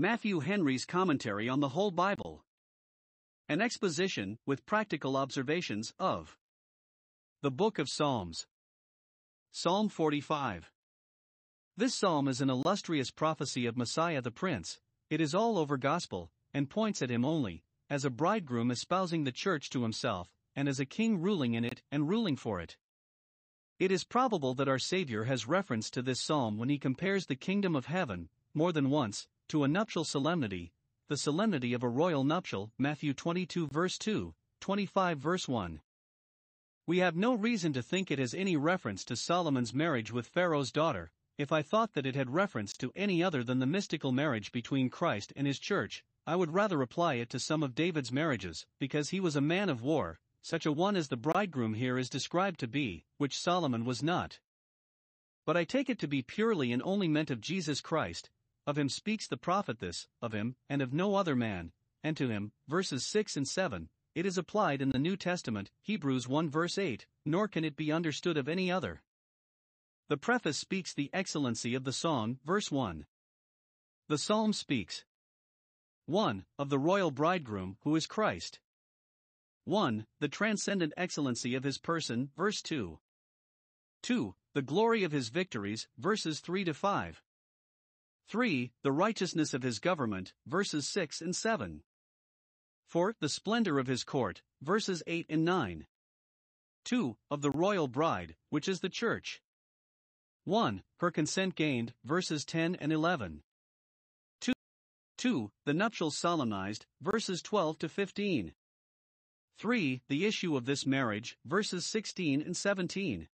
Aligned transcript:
Matthew 0.00 0.38
Henry's 0.38 0.84
Commentary 0.84 1.48
on 1.48 1.58
the 1.58 1.70
Whole 1.70 1.90
Bible. 1.90 2.44
An 3.48 3.60
exposition, 3.60 4.38
with 4.46 4.64
practical 4.64 5.16
observations, 5.16 5.92
of 5.98 6.38
the 7.42 7.50
Book 7.50 7.80
of 7.80 7.88
Psalms. 7.88 8.46
Psalm 9.50 9.88
45. 9.88 10.70
This 11.76 11.96
psalm 11.96 12.28
is 12.28 12.40
an 12.40 12.48
illustrious 12.48 13.10
prophecy 13.10 13.66
of 13.66 13.76
Messiah 13.76 14.22
the 14.22 14.30
Prince, 14.30 14.78
it 15.10 15.20
is 15.20 15.34
all 15.34 15.58
over 15.58 15.76
gospel, 15.76 16.30
and 16.54 16.70
points 16.70 17.02
at 17.02 17.10
him 17.10 17.24
only, 17.24 17.64
as 17.90 18.04
a 18.04 18.10
bridegroom 18.10 18.70
espousing 18.70 19.24
the 19.24 19.32
church 19.32 19.68
to 19.70 19.82
himself, 19.82 20.28
and 20.54 20.68
as 20.68 20.78
a 20.78 20.86
king 20.86 21.20
ruling 21.20 21.54
in 21.54 21.64
it 21.64 21.82
and 21.90 22.08
ruling 22.08 22.36
for 22.36 22.60
it. 22.60 22.76
It 23.80 23.90
is 23.90 24.04
probable 24.04 24.54
that 24.54 24.68
our 24.68 24.78
Savior 24.78 25.24
has 25.24 25.48
reference 25.48 25.90
to 25.90 26.02
this 26.02 26.22
psalm 26.22 26.56
when 26.56 26.68
he 26.68 26.78
compares 26.78 27.26
the 27.26 27.34
kingdom 27.34 27.74
of 27.74 27.86
heaven, 27.86 28.28
more 28.54 28.70
than 28.72 28.90
once, 28.90 29.26
to 29.48 29.64
a 29.64 29.68
nuptial 29.68 30.04
solemnity, 30.04 30.72
the 31.08 31.16
solemnity 31.16 31.72
of 31.72 31.82
a 31.82 31.88
royal 31.88 32.22
nuptial, 32.22 32.70
Matthew 32.78 33.14
22 33.14 33.68
verse 33.68 33.96
2, 33.96 34.34
25 34.60 35.18
verse 35.18 35.48
1. 35.48 35.80
We 36.86 36.98
have 36.98 37.16
no 37.16 37.34
reason 37.34 37.72
to 37.72 37.82
think 37.82 38.10
it 38.10 38.18
has 38.18 38.34
any 38.34 38.56
reference 38.56 39.04
to 39.06 39.16
Solomon's 39.16 39.72
marriage 39.72 40.12
with 40.12 40.26
Pharaoh's 40.26 40.70
daughter, 40.70 41.10
if 41.38 41.52
I 41.52 41.62
thought 41.62 41.94
that 41.94 42.04
it 42.04 42.14
had 42.14 42.34
reference 42.34 42.72
to 42.74 42.92
any 42.96 43.22
other 43.22 43.44
than 43.44 43.58
the 43.58 43.66
mystical 43.66 44.10
marriage 44.10 44.52
between 44.52 44.90
Christ 44.90 45.32
and 45.36 45.46
his 45.46 45.58
church, 45.58 46.04
I 46.26 46.36
would 46.36 46.52
rather 46.52 46.82
apply 46.82 47.14
it 47.14 47.30
to 47.30 47.38
some 47.38 47.62
of 47.62 47.74
David's 47.74 48.12
marriages, 48.12 48.66
because 48.78 49.10
he 49.10 49.20
was 49.20 49.36
a 49.36 49.40
man 49.40 49.68
of 49.68 49.80
war, 49.80 50.18
such 50.42 50.66
a 50.66 50.72
one 50.72 50.96
as 50.96 51.08
the 51.08 51.16
bridegroom 51.16 51.74
here 51.74 51.96
is 51.96 52.10
described 52.10 52.60
to 52.60 52.68
be, 52.68 53.04
which 53.16 53.38
Solomon 53.38 53.84
was 53.84 54.02
not. 54.02 54.40
But 55.46 55.56
I 55.56 55.64
take 55.64 55.88
it 55.88 55.98
to 56.00 56.08
be 56.08 56.22
purely 56.22 56.72
and 56.72 56.82
only 56.82 57.08
meant 57.08 57.30
of 57.30 57.40
Jesus 57.40 57.80
Christ, 57.80 58.30
of 58.68 58.76
him 58.76 58.90
speaks 58.90 59.26
the 59.26 59.38
prophet 59.38 59.78
this, 59.78 60.08
of 60.20 60.34
him, 60.34 60.54
and 60.68 60.82
of 60.82 60.92
no 60.92 61.14
other 61.14 61.34
man, 61.34 61.72
and 62.04 62.18
to 62.18 62.28
him, 62.28 62.52
verses 62.68 63.02
6 63.06 63.34
and 63.38 63.48
7, 63.48 63.88
it 64.14 64.26
is 64.26 64.36
applied 64.36 64.82
in 64.82 64.90
the 64.90 64.98
New 64.98 65.16
Testament, 65.16 65.70
Hebrews 65.80 66.28
1 66.28 66.50
verse 66.50 66.76
8, 66.76 67.06
nor 67.24 67.48
can 67.48 67.64
it 67.64 67.76
be 67.76 67.90
understood 67.90 68.36
of 68.36 68.46
any 68.46 68.70
other. 68.70 69.02
The 70.08 70.18
preface 70.18 70.58
speaks 70.58 70.92
the 70.92 71.08
excellency 71.14 71.74
of 71.74 71.84
the 71.84 71.94
song, 71.94 72.40
verse 72.44 72.70
1. 72.70 73.06
The 74.08 74.18
psalm 74.18 74.52
speaks 74.52 75.06
1. 76.04 76.44
Of 76.58 76.68
the 76.68 76.78
royal 76.78 77.10
bridegroom, 77.10 77.78
who 77.84 77.96
is 77.96 78.06
Christ. 78.06 78.60
1. 79.64 80.06
The 80.20 80.28
transcendent 80.28 80.92
excellency 80.98 81.54
of 81.54 81.64
his 81.64 81.78
person, 81.78 82.32
verse 82.36 82.60
2. 82.60 82.98
2. 84.02 84.34
The 84.52 84.62
glory 84.62 85.04
of 85.04 85.12
his 85.12 85.30
victories, 85.30 85.88
verses 85.96 86.40
3 86.40 86.64
to 86.64 86.74
5. 86.74 87.22
3. 88.28 88.72
The 88.82 88.92
righteousness 88.92 89.54
of 89.54 89.62
his 89.62 89.78
government, 89.78 90.34
verses 90.46 90.86
6 90.86 91.22
and 91.22 91.34
7. 91.34 91.82
4. 92.86 93.14
The 93.20 93.28
splendor 93.28 93.78
of 93.78 93.86
his 93.86 94.04
court, 94.04 94.42
verses 94.60 95.02
8 95.06 95.26
and 95.30 95.46
9. 95.46 95.86
2. 96.84 97.16
Of 97.30 97.40
the 97.40 97.50
royal 97.50 97.88
bride, 97.88 98.36
which 98.50 98.68
is 98.68 98.80
the 98.80 98.90
church. 98.90 99.40
1. 100.44 100.82
Her 101.00 101.10
consent 101.10 101.54
gained, 101.54 101.94
verses 102.04 102.44
10 102.44 102.74
and 102.76 102.92
11. 102.92 103.42
2. 104.42 104.52
2. 105.16 105.50
The 105.64 105.74
nuptials 105.74 106.18
solemnized, 106.18 106.84
verses 107.00 107.40
12 107.40 107.78
to 107.78 107.88
15. 107.88 108.52
3. 109.58 110.02
The 110.08 110.26
issue 110.26 110.54
of 110.54 110.66
this 110.66 110.84
marriage, 110.84 111.38
verses 111.46 111.86
16 111.86 112.42
and 112.42 112.56
17. 112.56 113.28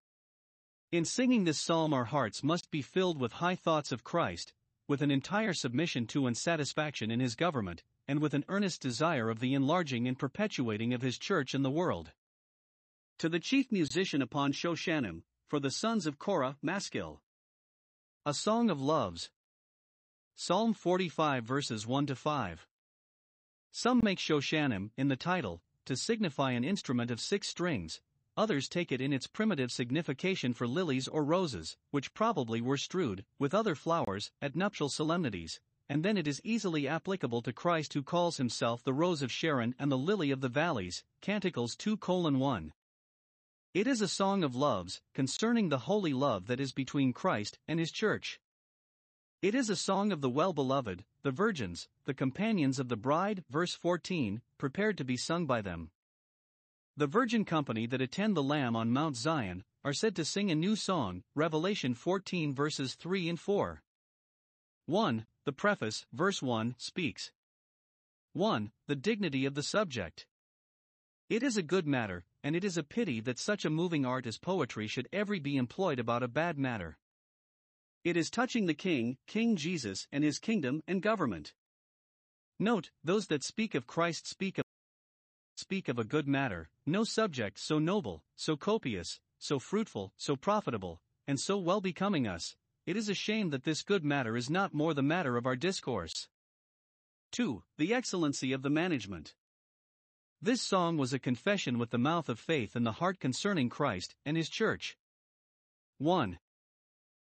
In 0.90 1.04
singing 1.06 1.44
this 1.44 1.58
psalm, 1.58 1.94
our 1.94 2.04
hearts 2.04 2.42
must 2.42 2.70
be 2.70 2.82
filled 2.82 3.18
with 3.18 3.32
high 3.32 3.56
thoughts 3.56 3.90
of 3.90 4.04
Christ, 4.04 4.52
with 4.92 5.00
an 5.00 5.10
entire 5.10 5.54
submission 5.54 6.06
to 6.06 6.26
and 6.26 6.36
satisfaction 6.36 7.10
in 7.10 7.18
his 7.18 7.34
government, 7.34 7.82
and 8.06 8.20
with 8.20 8.34
an 8.34 8.44
earnest 8.48 8.82
desire 8.82 9.30
of 9.30 9.40
the 9.40 9.54
enlarging 9.54 10.06
and 10.06 10.18
perpetuating 10.18 10.92
of 10.92 11.00
his 11.00 11.16
church 11.16 11.54
in 11.54 11.62
the 11.62 11.70
world. 11.70 12.12
To 13.20 13.30
the 13.30 13.40
chief 13.40 13.72
musician 13.72 14.20
upon 14.20 14.52
Shoshanim, 14.52 15.22
for 15.48 15.58
the 15.58 15.70
sons 15.70 16.06
of 16.06 16.18
Korah, 16.18 16.58
Maskil. 16.60 17.22
A 18.26 18.34
Song 18.34 18.68
of 18.68 18.82
Loves. 18.82 19.30
Psalm 20.34 20.74
45 20.74 21.42
verses 21.42 21.86
1 21.86 22.04
to 22.04 22.14
5. 22.14 22.66
Some 23.70 23.98
make 24.04 24.18
Shoshanim, 24.18 24.90
in 24.98 25.08
the 25.08 25.16
title, 25.16 25.62
to 25.86 25.96
signify 25.96 26.50
an 26.50 26.64
instrument 26.64 27.10
of 27.10 27.18
six 27.18 27.48
strings, 27.48 28.02
Others 28.36 28.68
take 28.68 28.90
it 28.90 29.00
in 29.00 29.12
its 29.12 29.26
primitive 29.26 29.70
signification 29.70 30.54
for 30.54 30.66
lilies 30.66 31.06
or 31.06 31.22
roses, 31.22 31.76
which 31.90 32.14
probably 32.14 32.62
were 32.62 32.78
strewed, 32.78 33.24
with 33.38 33.52
other 33.52 33.74
flowers, 33.74 34.30
at 34.40 34.56
nuptial 34.56 34.88
solemnities, 34.88 35.60
and 35.88 36.02
then 36.02 36.16
it 36.16 36.26
is 36.26 36.40
easily 36.42 36.88
applicable 36.88 37.42
to 37.42 37.52
Christ 37.52 37.92
who 37.92 38.02
calls 38.02 38.38
himself 38.38 38.82
the 38.82 38.94
rose 38.94 39.20
of 39.20 39.30
Sharon 39.30 39.74
and 39.78 39.92
the 39.92 39.98
lily 39.98 40.30
of 40.30 40.40
the 40.40 40.48
valleys, 40.48 41.04
Canticles 41.20 41.76
2 41.76 41.96
1. 41.96 42.72
It 43.74 43.86
is 43.86 44.00
a 44.00 44.08
song 44.08 44.42
of 44.42 44.54
loves, 44.54 45.02
concerning 45.12 45.68
the 45.68 45.80
holy 45.80 46.14
love 46.14 46.46
that 46.46 46.60
is 46.60 46.72
between 46.72 47.12
Christ 47.12 47.58
and 47.68 47.78
his 47.78 47.92
church. 47.92 48.40
It 49.42 49.54
is 49.54 49.68
a 49.68 49.76
song 49.76 50.12
of 50.12 50.22
the 50.22 50.30
well 50.30 50.54
beloved, 50.54 51.04
the 51.22 51.30
virgins, 51.30 51.88
the 52.04 52.14
companions 52.14 52.78
of 52.78 52.88
the 52.88 52.96
bride, 52.96 53.44
verse 53.50 53.74
14, 53.74 54.40
prepared 54.56 54.96
to 54.96 55.04
be 55.04 55.16
sung 55.18 55.44
by 55.46 55.60
them. 55.60 55.90
The 56.94 57.06
virgin 57.06 57.46
company 57.46 57.86
that 57.86 58.02
attend 58.02 58.36
the 58.36 58.42
Lamb 58.42 58.76
on 58.76 58.90
Mount 58.90 59.16
Zion 59.16 59.64
are 59.82 59.94
said 59.94 60.14
to 60.16 60.26
sing 60.26 60.50
a 60.50 60.54
new 60.54 60.76
song, 60.76 61.22
Revelation 61.34 61.94
14 61.94 62.54
verses 62.54 62.94
3 62.94 63.30
and 63.30 63.40
4. 63.40 63.82
1. 64.84 65.26
The 65.46 65.52
preface, 65.52 66.04
verse 66.12 66.42
1, 66.42 66.74
speaks. 66.76 67.32
1. 68.34 68.72
The 68.88 68.96
dignity 68.96 69.46
of 69.46 69.54
the 69.54 69.62
subject. 69.62 70.26
It 71.30 71.42
is 71.42 71.56
a 71.56 71.62
good 71.62 71.86
matter, 71.86 72.24
and 72.44 72.54
it 72.54 72.62
is 72.62 72.76
a 72.76 72.82
pity 72.82 73.20
that 73.22 73.38
such 73.38 73.64
a 73.64 73.70
moving 73.70 74.04
art 74.04 74.26
as 74.26 74.36
poetry 74.36 74.86
should 74.86 75.08
ever 75.14 75.40
be 75.40 75.56
employed 75.56 75.98
about 75.98 76.22
a 76.22 76.28
bad 76.28 76.58
matter. 76.58 76.98
It 78.04 78.18
is 78.18 78.28
touching 78.28 78.66
the 78.66 78.74
King, 78.74 79.16
King 79.26 79.56
Jesus, 79.56 80.06
and 80.12 80.22
his 80.22 80.38
kingdom 80.38 80.82
and 80.86 81.00
government. 81.00 81.54
Note, 82.58 82.90
those 83.02 83.28
that 83.28 83.42
speak 83.42 83.74
of 83.74 83.86
Christ 83.86 84.26
speak 84.26 84.58
of 84.58 84.64
speak 85.72 85.88
of 85.88 85.98
a 85.98 86.04
good 86.04 86.28
matter, 86.28 86.68
no 86.84 87.02
subject 87.02 87.58
so 87.58 87.78
noble, 87.78 88.22
so 88.36 88.58
copious, 88.58 89.20
so 89.38 89.58
fruitful, 89.58 90.12
so 90.18 90.36
profitable, 90.36 91.00
and 91.26 91.40
so 91.40 91.56
well 91.56 91.80
becoming 91.80 92.26
us, 92.26 92.56
it 92.84 92.94
is 92.94 93.08
a 93.08 93.14
shame 93.14 93.48
that 93.48 93.64
this 93.64 93.80
good 93.80 94.04
matter 94.04 94.36
is 94.36 94.50
not 94.50 94.74
more 94.74 94.92
the 94.92 95.00
matter 95.00 95.38
of 95.38 95.46
our 95.46 95.56
discourse. 95.56 96.28
2. 97.30 97.62
The 97.78 97.94
excellency 97.94 98.52
of 98.52 98.60
the 98.60 98.68
management. 98.68 99.32
This 100.42 100.60
song 100.60 100.98
was 100.98 101.14
a 101.14 101.18
confession 101.18 101.78
with 101.78 101.88
the 101.88 101.96
mouth 101.96 102.28
of 102.28 102.38
faith 102.38 102.76
and 102.76 102.84
the 102.84 103.00
heart 103.00 103.18
concerning 103.18 103.70
Christ 103.70 104.14
and 104.26 104.36
His 104.36 104.50
church. 104.50 104.98
1. 105.96 106.38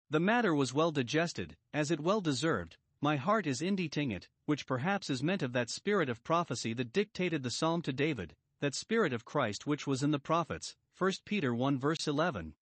The 0.10 0.22
matter 0.22 0.56
was 0.56 0.74
well 0.74 0.92
digested, 0.92 1.58
as 1.74 1.92
it 1.92 2.00
well 2.00 2.22
deserved, 2.22 2.78
my 3.02 3.16
heart 3.16 3.48
is 3.48 3.62
inditing 3.62 4.12
it, 4.12 4.28
which 4.46 4.68
perhaps 4.68 5.10
is 5.10 5.24
meant 5.24 5.42
of 5.42 5.54
that 5.54 5.70
spirit 5.70 6.10
of 6.10 6.24
prophecy 6.24 6.74
that 6.74 6.92
dictated 6.92 7.44
the 7.44 7.52
psalm 7.52 7.82
to 7.82 7.94
David, 7.94 8.36
that 8.60 8.76
spirit 8.76 9.14
of 9.14 9.24
Christ 9.24 9.66
which 9.66 9.88
was 9.88 10.04
in 10.04 10.12
the 10.12 10.20
prophets, 10.20 10.76
1 10.98 11.12
Peter 11.26 11.56
1 11.56 11.80
verse 11.80 12.08
11. 12.08 12.56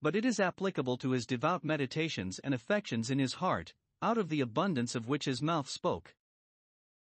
But 0.00 0.16
it 0.16 0.24
is 0.24 0.40
applicable 0.40 0.96
to 0.98 1.10
his 1.10 1.26
devout 1.26 1.62
meditations 1.62 2.38
and 2.38 2.54
affections 2.54 3.10
in 3.10 3.18
his 3.18 3.34
heart, 3.34 3.74
out 4.00 4.18
of 4.18 4.28
the 4.28 4.40
abundance 4.40 4.94
of 4.94 5.08
which 5.08 5.26
his 5.26 5.42
mouth 5.42 5.68
spoke. 5.68 6.14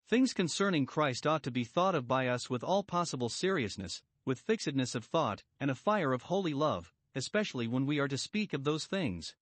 Things 0.07 0.33
concerning 0.33 0.85
Christ 0.85 1.27
ought 1.27 1.43
to 1.43 1.51
be 1.51 1.63
thought 1.63 1.95
of 1.95 2.07
by 2.07 2.27
us 2.27 2.49
with 2.49 2.63
all 2.63 2.83
possible 2.83 3.29
seriousness, 3.29 4.01
with 4.25 4.39
fixedness 4.39 4.95
of 4.95 5.05
thought, 5.05 5.43
and 5.59 5.71
a 5.71 5.75
fire 5.75 6.13
of 6.13 6.23
holy 6.23 6.53
love, 6.53 6.93
especially 7.15 7.67
when 7.67 7.85
we 7.85 7.99
are 7.99 8.07
to 8.07 8.17
speak 8.17 8.53
of 8.53 8.63
those 8.63 8.85
things. 8.85 9.35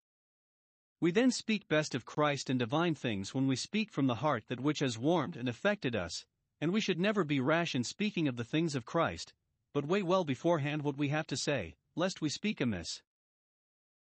We 1.01 1.11
then 1.11 1.31
speak 1.31 1.67
best 1.67 1.93
of 1.93 2.05
Christ 2.05 2.49
and 2.49 2.57
divine 2.57 2.95
things 2.95 3.33
when 3.33 3.47
we 3.47 3.55
speak 3.55 3.91
from 3.91 4.07
the 4.07 4.15
heart 4.15 4.47
that 4.47 4.61
which 4.61 4.79
has 4.79 4.97
warmed 4.97 5.35
and 5.35 5.49
affected 5.49 5.95
us, 5.95 6.25
and 6.61 6.71
we 6.71 6.79
should 6.81 6.99
never 6.99 7.23
be 7.23 7.39
rash 7.39 7.75
in 7.75 7.83
speaking 7.83 8.27
of 8.27 8.37
the 8.37 8.45
things 8.45 8.75
of 8.75 8.85
Christ, 8.85 9.33
but 9.73 9.85
weigh 9.85 10.03
well 10.03 10.23
beforehand 10.23 10.83
what 10.83 10.97
we 10.97 11.09
have 11.09 11.27
to 11.27 11.37
say, 11.37 11.75
lest 11.95 12.21
we 12.21 12.29
speak 12.29 12.61
amiss. 12.61 13.01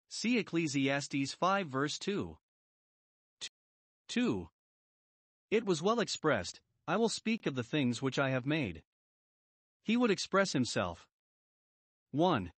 See 0.08 0.38
Ecclesiastes 0.38 1.34
5 1.34 1.68
verse 1.68 1.98
2. 1.98 2.38
2. 4.08 4.50
It 5.50 5.66
was 5.66 5.82
well 5.82 6.00
expressed, 6.00 6.62
I 6.88 6.98
will 6.98 7.10
speak 7.10 7.48
of 7.48 7.56
the 7.56 7.64
things 7.64 8.02
which 8.02 8.20
I 8.20 8.30
have 8.30 8.46
made. 8.46 8.84
He 9.84 9.98
would 9.98 10.12
express 10.12 10.54
himself. 10.54 11.08
1 12.12 12.52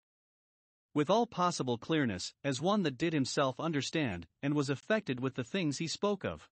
with 0.95 1.09
all 1.09 1.27
possible 1.27 1.77
clearness, 1.77 2.33
as 2.41 2.61
one 2.61 2.83
that 2.83 2.97
did 2.97 3.11
himself 3.11 3.59
understand, 3.59 4.25
and 4.41 4.53
was 4.53 4.69
affected 4.69 5.19
with 5.19 5.35
the 5.35 5.43
things 5.43 5.77
he 5.77 5.87
spoke 5.87 6.23
of. 6.23 6.49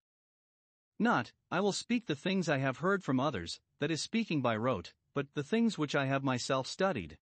Not, 1.00 1.31
I 1.50 1.62
will 1.62 1.72
speak 1.72 2.06
the 2.06 2.16
things 2.16 2.50
I 2.50 2.57
have 2.57 2.78
heard 2.78 3.04
from 3.04 3.22
others, 3.22 3.62
that 3.80 3.90
is 3.90 4.01
speaking 4.01 4.42
by 4.42 4.57
rote, 4.57 4.94
but 5.16 5.34
the 5.34 5.44
things 5.44 5.78
which 5.78 5.95
I 5.95 6.07
have 6.07 6.25
myself 6.25 6.68
studied. 6.68 7.18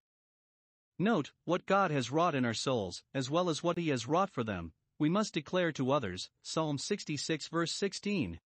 Note, 0.98 1.32
what 1.46 1.68
God 1.68 1.92
has 1.92 2.12
wrought 2.12 2.34
in 2.34 2.44
our 2.44 2.56
souls, 2.56 3.04
as 3.14 3.30
well 3.30 3.50
as 3.50 3.62
what 3.62 3.78
He 3.78 3.90
has 3.90 4.08
wrought 4.08 4.32
for 4.32 4.44
them, 4.44 4.74
we 4.98 5.08
must 5.08 5.34
declare 5.34 5.72
to 5.74 5.92
others. 5.92 6.32
Psalm 6.42 6.80
66 6.80 7.48
verse 7.48 7.72
16. 7.72 8.40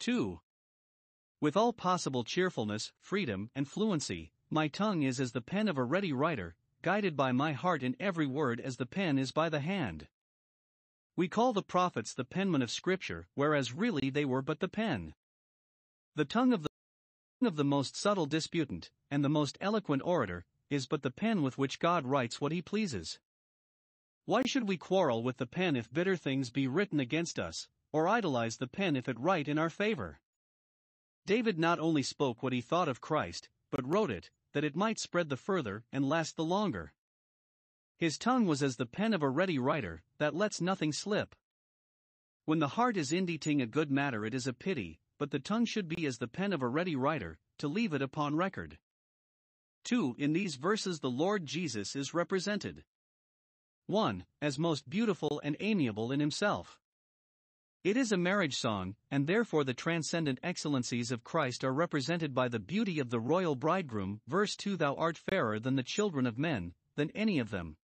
2. 0.00 0.40
With 1.40 1.56
all 1.56 1.72
possible 1.72 2.24
cheerfulness, 2.24 2.92
freedom, 2.98 3.50
and 3.54 3.66
fluency, 3.66 4.32
my 4.50 4.68
tongue 4.68 5.02
is 5.02 5.18
as 5.18 5.32
the 5.32 5.40
pen 5.40 5.68
of 5.68 5.78
a 5.78 5.84
ready 5.84 6.12
writer, 6.12 6.56
guided 6.82 7.16
by 7.16 7.32
my 7.32 7.52
heart 7.52 7.82
in 7.82 7.96
every 8.00 8.26
word 8.26 8.60
as 8.60 8.76
the 8.76 8.86
pen 8.86 9.18
is 9.18 9.32
by 9.32 9.48
the 9.48 9.60
hand. 9.60 10.08
We 11.16 11.28
call 11.28 11.52
the 11.52 11.62
prophets 11.62 12.14
the 12.14 12.24
penmen 12.24 12.62
of 12.62 12.70
Scripture, 12.70 13.28
whereas 13.34 13.72
really 13.72 14.10
they 14.10 14.24
were 14.24 14.42
but 14.42 14.60
the 14.60 14.68
pen. 14.68 15.14
The 16.14 16.24
tongue 16.24 16.52
of 16.52 16.62
the 16.62 16.70
of 17.42 17.56
the 17.56 17.64
most 17.64 17.96
subtle 17.96 18.26
disputant, 18.26 18.90
and 19.10 19.24
the 19.24 19.28
most 19.28 19.56
eloquent 19.60 20.02
orator, 20.04 20.44
is 20.68 20.86
but 20.86 21.02
the 21.02 21.10
pen 21.10 21.42
with 21.42 21.56
which 21.56 21.78
God 21.78 22.06
writes 22.06 22.40
what 22.40 22.52
he 22.52 22.62
pleases. 22.62 23.18
Why 24.26 24.42
should 24.46 24.68
we 24.68 24.76
quarrel 24.76 25.22
with 25.22 25.38
the 25.38 25.46
pen 25.46 25.74
if 25.74 25.92
bitter 25.92 26.16
things 26.16 26.50
be 26.50 26.68
written 26.68 27.00
against 27.00 27.38
us, 27.38 27.66
or 27.92 28.08
idolize 28.08 28.58
the 28.58 28.66
pen 28.66 28.94
if 28.94 29.08
it 29.08 29.18
write 29.18 29.48
in 29.48 29.58
our 29.58 29.70
favor? 29.70 30.20
David 31.26 31.58
not 31.58 31.78
only 31.78 32.02
spoke 32.02 32.42
what 32.42 32.52
he 32.52 32.60
thought 32.60 32.88
of 32.88 33.00
Christ, 33.00 33.48
but 33.70 33.86
wrote 33.86 34.10
it, 34.10 34.30
that 34.52 34.64
it 34.64 34.76
might 34.76 34.98
spread 34.98 35.28
the 35.28 35.36
further 35.36 35.84
and 35.92 36.08
last 36.08 36.36
the 36.36 36.44
longer. 36.44 36.92
His 37.96 38.18
tongue 38.18 38.46
was 38.46 38.62
as 38.62 38.76
the 38.76 38.86
pen 38.86 39.12
of 39.12 39.22
a 39.22 39.28
ready 39.28 39.58
writer, 39.58 40.02
that 40.18 40.34
lets 40.34 40.60
nothing 40.60 40.92
slip. 40.92 41.34
When 42.46 42.58
the 42.58 42.68
heart 42.68 42.96
is 42.96 43.12
inditing 43.12 43.60
a 43.60 43.66
good 43.66 43.90
matter, 43.90 44.24
it 44.24 44.34
is 44.34 44.46
a 44.46 44.52
pity, 44.52 45.00
but 45.18 45.30
the 45.30 45.38
tongue 45.38 45.66
should 45.66 45.86
be 45.86 46.06
as 46.06 46.18
the 46.18 46.26
pen 46.26 46.52
of 46.52 46.62
a 46.62 46.68
ready 46.68 46.96
writer, 46.96 47.38
to 47.58 47.68
leave 47.68 47.92
it 47.92 48.02
upon 48.02 48.36
record. 48.36 48.78
2. 49.84 50.16
In 50.18 50.32
these 50.32 50.56
verses, 50.56 51.00
the 51.00 51.10
Lord 51.10 51.46
Jesus 51.46 51.94
is 51.94 52.14
represented 52.14 52.84
1. 53.86 54.24
As 54.40 54.58
most 54.58 54.88
beautiful 54.88 55.40
and 55.44 55.56
amiable 55.60 56.12
in 56.12 56.20
himself. 56.20 56.78
It 57.82 57.96
is 57.96 58.12
a 58.12 58.18
marriage 58.18 58.56
song, 58.56 58.94
and 59.10 59.26
therefore 59.26 59.64
the 59.64 59.72
transcendent 59.72 60.38
excellencies 60.42 61.10
of 61.10 61.24
Christ 61.24 61.64
are 61.64 61.72
represented 61.72 62.34
by 62.34 62.48
the 62.48 62.58
beauty 62.58 62.98
of 62.98 63.08
the 63.08 63.18
royal 63.18 63.54
bridegroom. 63.54 64.20
Verse 64.26 64.54
2 64.56 64.76
Thou 64.76 64.94
art 64.96 65.16
fairer 65.16 65.58
than 65.58 65.76
the 65.76 65.82
children 65.82 66.26
of 66.26 66.36
men, 66.38 66.74
than 66.96 67.10
any 67.12 67.38
of 67.38 67.50
them. 67.50 67.78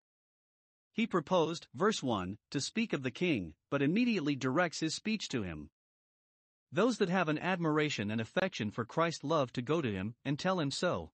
He 0.94 1.06
proposed, 1.06 1.66
verse 1.74 2.02
1, 2.02 2.38
to 2.52 2.60
speak 2.60 2.94
of 2.94 3.02
the 3.02 3.10
king, 3.10 3.52
but 3.68 3.82
immediately 3.82 4.34
directs 4.34 4.80
his 4.80 4.94
speech 4.94 5.28
to 5.28 5.42
him. 5.42 5.68
Those 6.70 6.96
that 6.96 7.10
have 7.10 7.28
an 7.28 7.38
admiration 7.38 8.10
and 8.10 8.18
affection 8.18 8.70
for 8.70 8.86
Christ 8.86 9.22
love 9.22 9.52
to 9.52 9.60
go 9.60 9.82
to 9.82 9.92
him 9.92 10.14
and 10.24 10.38
tell 10.38 10.58
him 10.58 10.70
so. 10.70 11.12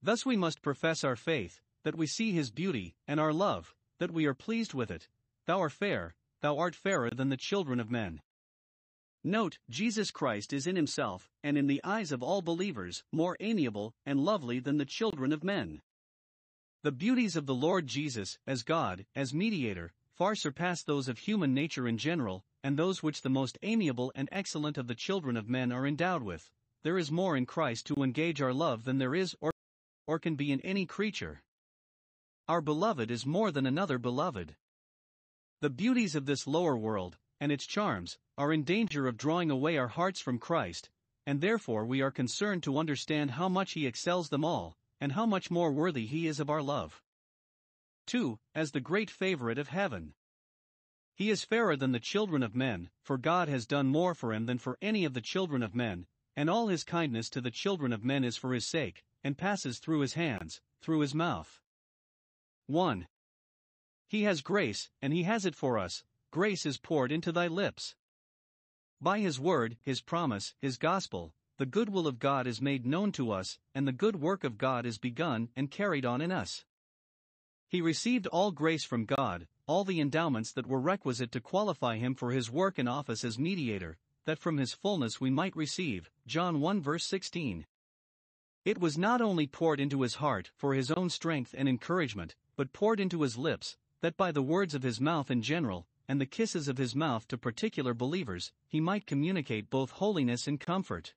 Thus 0.00 0.24
we 0.24 0.36
must 0.36 0.62
profess 0.62 1.02
our 1.02 1.16
faith, 1.16 1.60
that 1.82 1.96
we 1.96 2.06
see 2.06 2.30
his 2.30 2.52
beauty, 2.52 2.94
and 3.08 3.18
our 3.18 3.32
love, 3.32 3.74
that 3.98 4.12
we 4.12 4.26
are 4.26 4.34
pleased 4.34 4.72
with 4.72 4.92
it. 4.92 5.08
Thou 5.46 5.58
art 5.58 5.72
fair, 5.72 6.14
thou 6.42 6.58
art 6.58 6.74
fairer 6.74 7.10
than 7.10 7.30
the 7.30 7.36
children 7.36 7.80
of 7.80 7.90
men. 7.90 8.20
Note, 9.24 9.58
Jesus 9.70 10.10
Christ 10.10 10.52
is 10.52 10.66
in 10.66 10.74
himself, 10.74 11.30
and 11.44 11.56
in 11.56 11.68
the 11.68 11.80
eyes 11.84 12.10
of 12.10 12.22
all 12.22 12.42
believers, 12.42 13.04
more 13.12 13.36
amiable 13.38 13.94
and 14.04 14.20
lovely 14.20 14.58
than 14.58 14.78
the 14.78 14.84
children 14.84 15.32
of 15.32 15.44
men. 15.44 15.80
The 16.82 16.90
beauties 16.90 17.36
of 17.36 17.46
the 17.46 17.54
Lord 17.54 17.86
Jesus, 17.86 18.38
as 18.44 18.64
God, 18.64 19.06
as 19.14 19.32
mediator, 19.32 19.92
far 20.12 20.34
surpass 20.34 20.82
those 20.82 21.06
of 21.06 21.18
human 21.18 21.54
nature 21.54 21.86
in 21.86 21.98
general, 21.98 22.44
and 22.64 22.76
those 22.76 23.02
which 23.02 23.22
the 23.22 23.30
most 23.30 23.56
amiable 23.62 24.10
and 24.16 24.28
excellent 24.32 24.76
of 24.76 24.88
the 24.88 24.96
children 24.96 25.36
of 25.36 25.48
men 25.48 25.70
are 25.70 25.86
endowed 25.86 26.24
with. 26.24 26.50
There 26.82 26.98
is 26.98 27.12
more 27.12 27.36
in 27.36 27.46
Christ 27.46 27.86
to 27.86 28.02
engage 28.02 28.42
our 28.42 28.52
love 28.52 28.82
than 28.82 28.98
there 28.98 29.14
is 29.14 29.36
or, 29.40 29.52
or 30.08 30.18
can 30.18 30.34
be 30.34 30.50
in 30.50 30.60
any 30.62 30.86
creature. 30.86 31.42
Our 32.48 32.60
beloved 32.60 33.12
is 33.12 33.24
more 33.24 33.52
than 33.52 33.66
another 33.66 33.98
beloved. 33.98 34.56
The 35.62 35.70
beauties 35.70 36.16
of 36.16 36.26
this 36.26 36.48
lower 36.48 36.76
world, 36.76 37.18
and 37.38 37.52
its 37.52 37.68
charms, 37.68 38.18
are 38.36 38.52
in 38.52 38.64
danger 38.64 39.06
of 39.06 39.16
drawing 39.16 39.48
away 39.48 39.78
our 39.78 39.86
hearts 39.86 40.18
from 40.18 40.40
Christ, 40.40 40.90
and 41.24 41.40
therefore 41.40 41.86
we 41.86 42.00
are 42.02 42.10
concerned 42.10 42.64
to 42.64 42.78
understand 42.78 43.30
how 43.30 43.48
much 43.48 43.74
He 43.74 43.86
excels 43.86 44.30
them 44.30 44.44
all, 44.44 44.76
and 45.00 45.12
how 45.12 45.24
much 45.24 45.52
more 45.52 45.70
worthy 45.70 46.04
He 46.04 46.26
is 46.26 46.40
of 46.40 46.50
our 46.50 46.62
love. 46.62 47.00
2. 48.06 48.40
As 48.56 48.72
the 48.72 48.80
great 48.80 49.08
favorite 49.08 49.56
of 49.56 49.68
heaven. 49.68 50.14
He 51.14 51.30
is 51.30 51.44
fairer 51.44 51.76
than 51.76 51.92
the 51.92 52.00
children 52.00 52.42
of 52.42 52.56
men, 52.56 52.90
for 53.04 53.16
God 53.16 53.48
has 53.48 53.64
done 53.64 53.86
more 53.86 54.16
for 54.16 54.32
him 54.32 54.46
than 54.46 54.58
for 54.58 54.76
any 54.82 55.04
of 55.04 55.14
the 55.14 55.20
children 55.20 55.62
of 55.62 55.76
men, 55.76 56.08
and 56.34 56.50
all 56.50 56.66
his 56.66 56.82
kindness 56.82 57.30
to 57.30 57.40
the 57.40 57.52
children 57.52 57.92
of 57.92 58.02
men 58.02 58.24
is 58.24 58.36
for 58.36 58.52
his 58.52 58.66
sake, 58.66 59.04
and 59.22 59.38
passes 59.38 59.78
through 59.78 60.00
his 60.00 60.14
hands, 60.14 60.60
through 60.80 60.98
his 60.98 61.14
mouth. 61.14 61.60
1. 62.66 63.06
He 64.12 64.24
has 64.24 64.42
grace, 64.42 64.90
and 65.00 65.10
He 65.10 65.22
has 65.22 65.46
it 65.46 65.54
for 65.54 65.78
us, 65.78 66.04
grace 66.30 66.66
is 66.66 66.76
poured 66.76 67.10
into 67.10 67.32
thy 67.32 67.46
lips. 67.46 67.94
By 69.00 69.20
His 69.20 69.40
word, 69.40 69.78
His 69.80 70.02
promise, 70.02 70.52
His 70.60 70.76
gospel, 70.76 71.32
the 71.56 71.64
good 71.64 71.88
will 71.88 72.06
of 72.06 72.18
God 72.18 72.46
is 72.46 72.60
made 72.60 72.84
known 72.84 73.10
to 73.12 73.30
us, 73.30 73.58
and 73.74 73.88
the 73.88 73.90
good 73.90 74.16
work 74.16 74.44
of 74.44 74.58
God 74.58 74.84
is 74.84 74.98
begun 74.98 75.48
and 75.56 75.70
carried 75.70 76.04
on 76.04 76.20
in 76.20 76.30
us. 76.30 76.66
He 77.70 77.80
received 77.80 78.26
all 78.26 78.52
grace 78.52 78.84
from 78.84 79.06
God, 79.06 79.48
all 79.66 79.82
the 79.82 79.98
endowments 79.98 80.52
that 80.52 80.66
were 80.66 80.78
requisite 80.78 81.32
to 81.32 81.40
qualify 81.40 81.96
him 81.96 82.14
for 82.14 82.32
his 82.32 82.50
work 82.50 82.76
and 82.76 82.90
office 82.90 83.24
as 83.24 83.38
mediator, 83.38 83.96
that 84.26 84.38
from 84.38 84.58
his 84.58 84.74
fullness 84.74 85.22
we 85.22 85.30
might 85.30 85.56
receive. 85.56 86.10
John 86.26 86.60
1 86.60 86.82
verse 86.82 87.06
16. 87.06 87.64
It 88.66 88.78
was 88.78 88.98
not 88.98 89.22
only 89.22 89.46
poured 89.46 89.80
into 89.80 90.02
his 90.02 90.16
heart 90.16 90.50
for 90.54 90.74
his 90.74 90.90
own 90.90 91.08
strength 91.08 91.54
and 91.56 91.66
encouragement, 91.66 92.36
but 92.56 92.74
poured 92.74 93.00
into 93.00 93.22
his 93.22 93.38
lips, 93.38 93.78
that 94.02 94.16
by 94.16 94.30
the 94.30 94.42
words 94.42 94.74
of 94.74 94.82
his 94.82 95.00
mouth 95.00 95.30
in 95.30 95.40
general, 95.40 95.86
and 96.08 96.20
the 96.20 96.26
kisses 96.26 96.68
of 96.68 96.76
his 96.76 96.94
mouth 96.94 97.26
to 97.28 97.38
particular 97.38 97.94
believers, 97.94 98.52
he 98.68 98.80
might 98.80 99.06
communicate 99.06 99.70
both 99.70 99.92
holiness 99.92 100.46
and 100.46 100.60
comfort. 100.60 101.14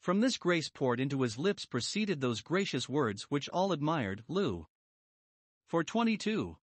From 0.00 0.20
this 0.20 0.36
grace 0.36 0.68
poured 0.68 0.98
into 0.98 1.22
his 1.22 1.38
lips 1.38 1.66
proceeded 1.66 2.20
those 2.20 2.40
gracious 2.40 2.88
words 2.88 3.24
which 3.24 3.48
all 3.50 3.70
admired. 3.70 4.24
Lu. 4.28 4.66
422. 5.66 6.56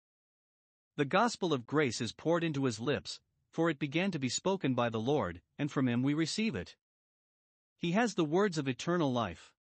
The 0.98 1.06
gospel 1.06 1.54
of 1.54 1.66
grace 1.66 2.02
is 2.02 2.14
poured 2.14 2.44
into 2.44 2.66
his 2.66 2.80
lips, 2.80 3.20
for 3.50 3.70
it 3.70 3.80
began 3.80 4.12
to 4.12 4.20
be 4.20 4.30
spoken 4.30 4.74
by 4.74 4.90
the 4.90 5.00
Lord, 5.00 5.42
and 5.58 5.72
from 5.72 5.88
him 5.88 6.04
we 6.04 6.14
receive 6.14 6.56
it. 6.56 6.76
He 7.78 7.92
has 7.92 8.16
the 8.16 8.26
words 8.26 8.58
of 8.58 8.68
eternal 8.68 9.12
life. 9.12 9.54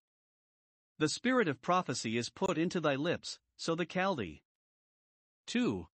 The 0.97 1.09
spirit 1.09 1.47
of 1.47 1.61
prophecy 1.61 2.17
is 2.17 2.29
put 2.29 2.57
into 2.57 2.79
thy 2.79 2.95
lips, 2.95 3.39
so 3.57 3.75
the 3.75 3.85
Chaldee. 3.85 4.41
2. 5.47 5.88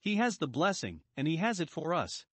He 0.00 0.16
has 0.16 0.38
the 0.38 0.48
blessing, 0.48 1.02
and 1.16 1.28
he 1.28 1.36
has 1.36 1.60
it 1.60 1.70
for 1.70 1.94
us. 1.94 2.26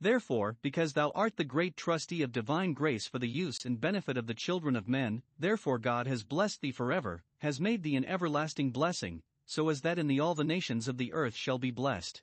Therefore, 0.00 0.56
because 0.60 0.92
thou 0.92 1.10
art 1.14 1.36
the 1.36 1.44
great 1.44 1.76
trustee 1.76 2.22
of 2.22 2.32
divine 2.32 2.72
grace 2.72 3.06
for 3.06 3.18
the 3.18 3.28
use 3.28 3.64
and 3.64 3.80
benefit 3.80 4.16
of 4.16 4.26
the 4.26 4.34
children 4.34 4.76
of 4.76 4.88
men, 4.88 5.22
therefore 5.38 5.78
God 5.78 6.06
has 6.06 6.24
blessed 6.24 6.60
thee 6.60 6.72
forever, 6.72 7.22
has 7.38 7.60
made 7.60 7.82
thee 7.82 7.96
an 7.96 8.04
everlasting 8.04 8.70
blessing, 8.70 9.22
so 9.46 9.68
as 9.68 9.82
that 9.82 9.98
in 9.98 10.06
thee 10.06 10.20
all 10.20 10.34
the 10.34 10.44
nations 10.44 10.88
of 10.88 10.98
the 10.98 11.12
earth 11.12 11.36
shall 11.36 11.58
be 11.58 11.70
blessed. 11.70 12.22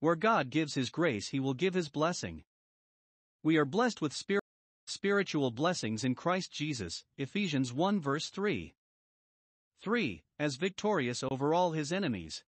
Where 0.00 0.16
God 0.16 0.50
gives 0.50 0.74
his 0.74 0.90
grace, 0.90 1.28
he 1.28 1.40
will 1.40 1.54
give 1.54 1.74
his 1.74 1.88
blessing. 1.88 2.44
We 3.42 3.56
are 3.56 3.64
blessed 3.64 4.02
with 4.02 4.12
spir- 4.12 4.40
spiritual 4.86 5.52
blessings 5.52 6.04
in 6.04 6.14
Christ 6.14 6.52
Jesus, 6.52 7.04
Ephesians 7.16 7.72
1 7.72 8.00
verse 8.00 8.28
3. 8.28 8.74
3. 9.80 10.22
As 10.38 10.56
victorious 10.56 11.22
over 11.22 11.54
all 11.54 11.72
his 11.72 11.92
enemies. 11.92 12.44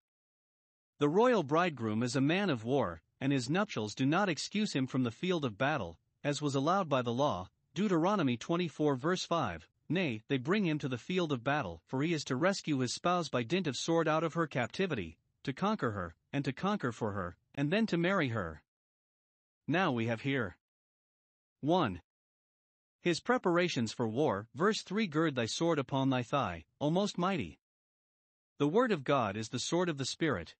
The 0.99 1.09
royal 1.09 1.43
bridegroom 1.43 2.03
is 2.03 2.17
a 2.17 2.21
man 2.21 2.51
of 2.51 2.65
war, 2.65 3.03
and 3.21 3.33
his 3.33 3.49
nuptials 3.49 3.95
do 3.95 4.05
not 4.05 4.29
excuse 4.29 4.73
him 4.73 4.87
from 4.87 5.05
the 5.05 5.11
field 5.11 5.45
of 5.45 5.57
battle, 5.59 5.99
as 6.25 6.43
was 6.43 6.55
allowed 6.55 6.89
by 6.89 7.03
the 7.03 7.13
law. 7.13 7.49
Deuteronomy 7.75 8.37
24 8.37 8.97
verse 8.97 9.25
5. 9.25 9.69
Nay, 9.89 10.23
they 10.29 10.37
bring 10.37 10.67
him 10.67 10.79
to 10.79 10.89
the 10.89 10.99
field 10.99 11.33
of 11.33 11.45
battle, 11.45 11.81
for 11.87 12.03
he 12.03 12.13
is 12.13 12.25
to 12.25 12.37
rescue 12.37 12.79
his 12.79 12.93
spouse 12.93 13.29
by 13.29 13.43
dint 13.43 13.67
of 13.67 13.77
sword 13.77 14.07
out 14.07 14.25
of 14.25 14.35
her 14.35 14.47
captivity, 14.47 15.17
to 15.45 15.53
conquer 15.53 15.93
her, 15.93 16.15
and 16.33 16.45
to 16.45 16.53
conquer 16.53 16.93
for 16.93 17.13
her, 17.13 17.37
and 17.55 17.71
then 17.71 17.87
to 17.87 17.97
marry 17.97 18.29
her. 18.29 18.63
Now 19.67 19.93
we 19.93 20.07
have 20.07 20.23
here 20.23 20.57
1. 21.61 22.01
His 23.01 23.21
preparations 23.21 23.93
for 23.93 24.09
war, 24.09 24.49
verse 24.55 24.83
3 24.83 25.07
Gird 25.07 25.35
thy 25.35 25.47
sword 25.47 25.79
upon 25.79 26.11
thy 26.11 26.23
thigh, 26.23 26.65
O 26.81 26.91
most 26.91 27.17
mighty. 27.17 27.61
The 28.59 28.69
word 28.69 28.91
of 28.91 29.05
God 29.05 29.37
is 29.37 29.51
the 29.51 29.61
sword 29.61 29.89
of 29.89 29.99
the 29.99 30.05
Spirit. 30.05 30.57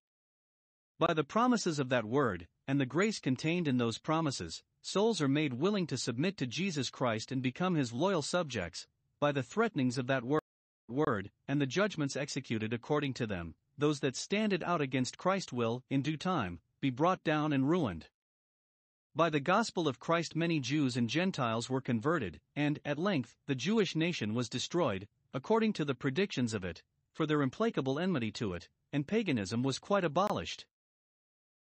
By 0.99 1.15
the 1.15 1.25
promises 1.25 1.79
of 1.79 1.89
that 1.89 2.05
word, 2.05 2.47
and 2.67 2.81
the 2.81 2.87
grace 2.87 3.19
contained 3.19 3.67
in 3.67 3.79
those 3.79 3.99
promises, 3.99 4.63
souls 4.83 5.21
are 5.21 5.29
made 5.29 5.55
willing 5.55 5.87
to 5.89 5.97
submit 5.97 6.37
to 6.37 6.47
Jesus 6.47 6.91
Christ 6.91 7.33
and 7.33 7.43
become 7.43 7.75
his 7.75 7.93
loyal 7.93 8.23
subjects, 8.23 8.87
by 9.21 9.33
the 9.33 9.43
threatenings 9.43 9.99
of 9.99 10.07
that 10.07 10.23
word, 10.23 10.43
word, 10.89 11.31
and 11.49 11.61
the 11.61 11.67
judgments 11.67 12.17
executed 12.17 12.73
according 12.73 13.15
to 13.15 13.27
them, 13.27 13.57
those 13.77 14.01
that 14.01 14.17
stand 14.17 14.53
it 14.53 14.63
out 14.63 14.81
against 14.81 15.19
Christ 15.19 15.53
will, 15.53 15.83
in 15.91 16.03
due 16.03 16.17
time, 16.17 16.61
be 16.81 16.91
brought 16.91 17.25
down 17.25 17.53
and 17.53 17.69
ruined. 17.69 18.09
By 19.19 19.31
the 19.31 19.41
gospel 19.41 19.89
of 19.89 19.99
Christ, 19.99 20.37
many 20.37 20.61
Jews 20.61 20.97
and 20.97 21.11
Gentiles 21.11 21.69
were 21.69 21.81
converted, 21.81 22.41
and, 22.55 22.79
at 22.85 23.01
length, 23.01 23.37
the 23.47 23.57
Jewish 23.57 23.97
nation 23.97 24.33
was 24.33 24.49
destroyed, 24.49 25.09
according 25.35 25.73
to 25.73 25.85
the 25.85 25.97
predictions 25.97 26.55
of 26.55 26.65
it, 26.65 26.85
for 27.11 27.27
their 27.27 27.43
implacable 27.43 27.99
enmity 27.99 28.31
to 28.31 28.53
it, 28.53 28.69
and 28.93 29.09
paganism 29.09 29.65
was 29.65 29.81
quite 29.81 30.05
abolished. 30.05 30.67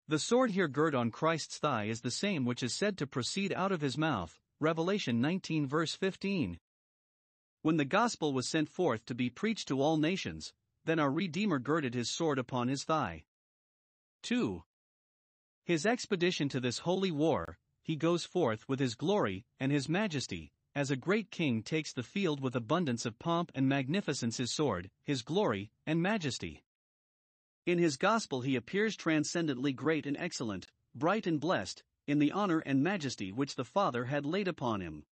The 0.08 0.18
sword 0.18 0.50
here 0.50 0.66
girt 0.66 0.96
on 0.96 1.12
Christ's 1.12 1.58
thigh 1.58 1.84
is 1.84 2.00
the 2.00 2.10
same 2.10 2.44
which 2.44 2.60
is 2.60 2.74
said 2.74 2.98
to 2.98 3.06
proceed 3.06 3.52
out 3.52 3.70
of 3.70 3.82
his 3.82 3.96
mouth, 3.96 4.40
Revelation 4.58 5.20
19 5.20 5.64
verse 5.68 5.94
15. 5.94 6.58
When 7.62 7.76
the 7.76 7.84
gospel 7.84 8.32
was 8.32 8.48
sent 8.48 8.68
forth 8.68 9.06
to 9.06 9.14
be 9.14 9.30
preached 9.30 9.68
to 9.68 9.80
all 9.80 9.96
nations, 9.96 10.52
then 10.86 10.98
our 10.98 11.12
Redeemer 11.12 11.60
girded 11.60 11.94
his 11.94 12.10
sword 12.10 12.40
upon 12.40 12.66
his 12.66 12.82
thigh. 12.82 13.26
2. 14.22 14.64
His 15.64 15.86
expedition 15.86 16.50
to 16.50 16.60
this 16.60 16.80
holy 16.80 17.10
war, 17.10 17.58
he 17.82 17.96
goes 17.96 18.26
forth 18.26 18.68
with 18.68 18.80
his 18.80 18.94
glory 18.94 19.46
and 19.58 19.72
his 19.72 19.88
majesty, 19.88 20.52
as 20.74 20.90
a 20.90 20.96
great 20.96 21.30
king 21.30 21.62
takes 21.62 21.92
the 21.92 22.02
field 22.02 22.40
with 22.40 22.54
abundance 22.54 23.06
of 23.06 23.18
pomp 23.18 23.50
and 23.54 23.66
magnificence 23.66 24.36
his 24.36 24.52
sword, 24.52 24.90
his 25.04 25.22
glory, 25.22 25.70
and 25.86 26.02
majesty. 26.02 26.64
In 27.64 27.78
his 27.78 27.96
gospel 27.96 28.42
he 28.42 28.56
appears 28.56 28.94
transcendently 28.94 29.72
great 29.72 30.04
and 30.04 30.18
excellent, 30.18 30.66
bright 30.94 31.26
and 31.26 31.40
blessed, 31.40 31.82
in 32.06 32.18
the 32.18 32.32
honor 32.32 32.58
and 32.58 32.82
majesty 32.82 33.32
which 33.32 33.54
the 33.54 33.64
Father 33.64 34.04
had 34.04 34.26
laid 34.26 34.48
upon 34.48 34.82
him. 34.82 35.06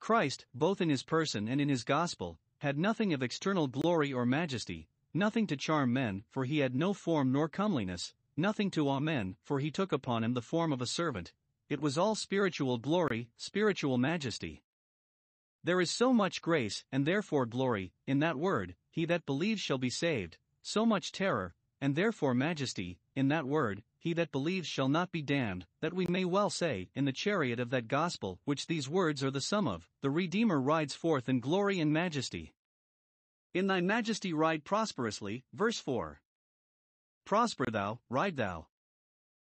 Christ, 0.00 0.44
both 0.52 0.82
in 0.82 0.90
his 0.90 1.02
person 1.02 1.48
and 1.48 1.62
in 1.62 1.70
his 1.70 1.82
gospel, 1.82 2.38
had 2.58 2.78
nothing 2.78 3.14
of 3.14 3.22
external 3.22 3.68
glory 3.68 4.12
or 4.12 4.26
majesty, 4.26 4.88
nothing 5.14 5.46
to 5.46 5.56
charm 5.56 5.94
men, 5.94 6.24
for 6.28 6.44
he 6.44 6.58
had 6.58 6.74
no 6.74 6.92
form 6.92 7.32
nor 7.32 7.48
comeliness, 7.48 8.12
nothing 8.36 8.70
to 8.72 8.88
awe 8.88 9.00
men, 9.00 9.36
for 9.42 9.60
he 9.60 9.70
took 9.70 9.92
upon 9.92 10.24
him 10.24 10.34
the 10.34 10.42
form 10.42 10.72
of 10.72 10.82
a 10.82 10.86
servant. 10.86 11.32
It 11.68 11.80
was 11.80 11.98
all 11.98 12.14
spiritual 12.14 12.78
glory, 12.78 13.28
spiritual 13.36 13.98
majesty. 13.98 14.62
There 15.64 15.80
is 15.80 15.90
so 15.90 16.12
much 16.12 16.42
grace, 16.42 16.84
and 16.92 17.04
therefore 17.04 17.46
glory, 17.46 17.92
in 18.06 18.20
that 18.20 18.36
word, 18.36 18.76
he 18.90 19.04
that 19.06 19.26
believes 19.26 19.60
shall 19.60 19.78
be 19.78 19.90
saved, 19.90 20.38
so 20.62 20.86
much 20.86 21.10
terror, 21.10 21.54
and 21.80 21.94
therefore 21.94 22.34
majesty, 22.34 22.98
in 23.14 23.28
that 23.28 23.46
word, 23.46 23.82
he 23.98 24.12
that 24.12 24.30
believes 24.30 24.68
shall 24.68 24.88
not 24.88 25.10
be 25.10 25.22
damned, 25.22 25.66
that 25.80 25.92
we 25.92 26.06
may 26.06 26.24
well 26.24 26.50
say, 26.50 26.88
in 26.94 27.04
the 27.04 27.12
chariot 27.12 27.58
of 27.58 27.70
that 27.70 27.88
gospel, 27.88 28.38
which 28.44 28.66
these 28.68 28.88
words 28.88 29.24
are 29.24 29.30
the 29.32 29.40
sum 29.40 29.66
of, 29.66 29.88
the 30.02 30.10
Redeemer 30.10 30.60
rides 30.60 30.94
forth 30.94 31.28
in 31.28 31.40
glory 31.40 31.80
and 31.80 31.92
majesty. 31.92 32.54
In 33.52 33.66
thy 33.66 33.80
majesty 33.80 34.32
ride 34.32 34.64
prosperously, 34.64 35.44
verse 35.52 35.80
4. 35.80 36.20
Prosper 37.26 37.66
thou, 37.68 37.98
ride 38.08 38.36
thou. 38.36 38.68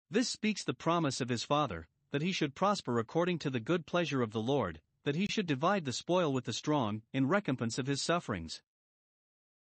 This 0.09 0.29
speaks 0.29 0.63
the 0.63 0.73
promise 0.73 1.19
of 1.19 1.27
his 1.27 1.43
Father, 1.43 1.89
that 2.13 2.21
he 2.21 2.31
should 2.31 2.55
prosper 2.55 2.97
according 2.97 3.39
to 3.39 3.49
the 3.49 3.59
good 3.59 3.85
pleasure 3.85 4.21
of 4.21 4.31
the 4.31 4.41
Lord, 4.41 4.79
that 5.03 5.17
he 5.17 5.27
should 5.27 5.45
divide 5.45 5.83
the 5.83 5.91
spoil 5.91 6.31
with 6.31 6.45
the 6.45 6.53
strong, 6.53 7.01
in 7.11 7.27
recompense 7.27 7.77
of 7.77 7.87
his 7.87 8.01
sufferings. 8.01 8.61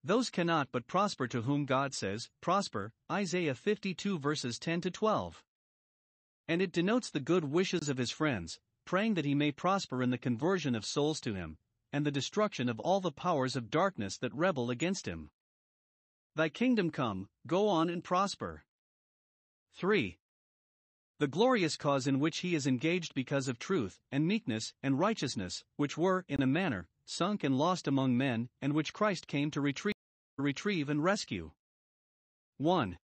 Those 0.04 0.28
cannot 0.28 0.68
but 0.70 0.86
prosper 0.86 1.26
to 1.28 1.42
whom 1.42 1.64
God 1.64 1.94
says, 1.94 2.28
Prosper, 2.42 2.92
Isaiah 3.10 3.54
52 3.54 4.18
verses 4.18 4.58
10 4.58 4.82
to 4.82 4.90
12. 4.90 5.42
And 6.46 6.60
it 6.60 6.72
denotes 6.72 7.08
the 7.08 7.20
good 7.20 7.44
wishes 7.46 7.88
of 7.88 7.96
his 7.96 8.10
friends, 8.10 8.60
praying 8.84 9.14
that 9.14 9.24
he 9.24 9.34
may 9.34 9.50
prosper 9.50 10.02
in 10.02 10.10
the 10.10 10.18
conversion 10.18 10.74
of 10.74 10.84
souls 10.84 11.20
to 11.20 11.32
him, 11.32 11.56
and 11.90 12.04
the 12.04 12.10
destruction 12.10 12.68
of 12.68 12.78
all 12.80 13.00
the 13.00 13.10
powers 13.10 13.56
of 13.56 13.70
darkness 13.70 14.18
that 14.18 14.34
rebel 14.34 14.68
against 14.68 15.06
him. 15.06 15.30
Thy 16.36 16.48
kingdom 16.48 16.90
come, 16.90 17.28
go 17.46 17.68
on 17.68 17.88
and 17.88 18.02
prosper. 18.02 18.64
3. 19.74 20.18
The 21.20 21.28
glorious 21.28 21.76
cause 21.76 22.08
in 22.08 22.18
which 22.18 22.38
he 22.38 22.56
is 22.56 22.66
engaged 22.66 23.14
because 23.14 23.46
of 23.46 23.60
truth, 23.60 24.00
and 24.10 24.26
meekness, 24.26 24.74
and 24.82 24.98
righteousness, 24.98 25.62
which 25.76 25.96
were, 25.96 26.24
in 26.28 26.42
a 26.42 26.46
manner, 26.46 26.88
sunk 27.04 27.44
and 27.44 27.56
lost 27.56 27.86
among 27.86 28.16
men, 28.16 28.48
and 28.60 28.72
which 28.72 28.92
Christ 28.92 29.28
came 29.28 29.50
to 29.52 29.60
retrieve 29.60 29.94
retrieve 30.36 30.88
and 30.88 31.04
rescue. 31.04 31.52
1. 32.56 32.98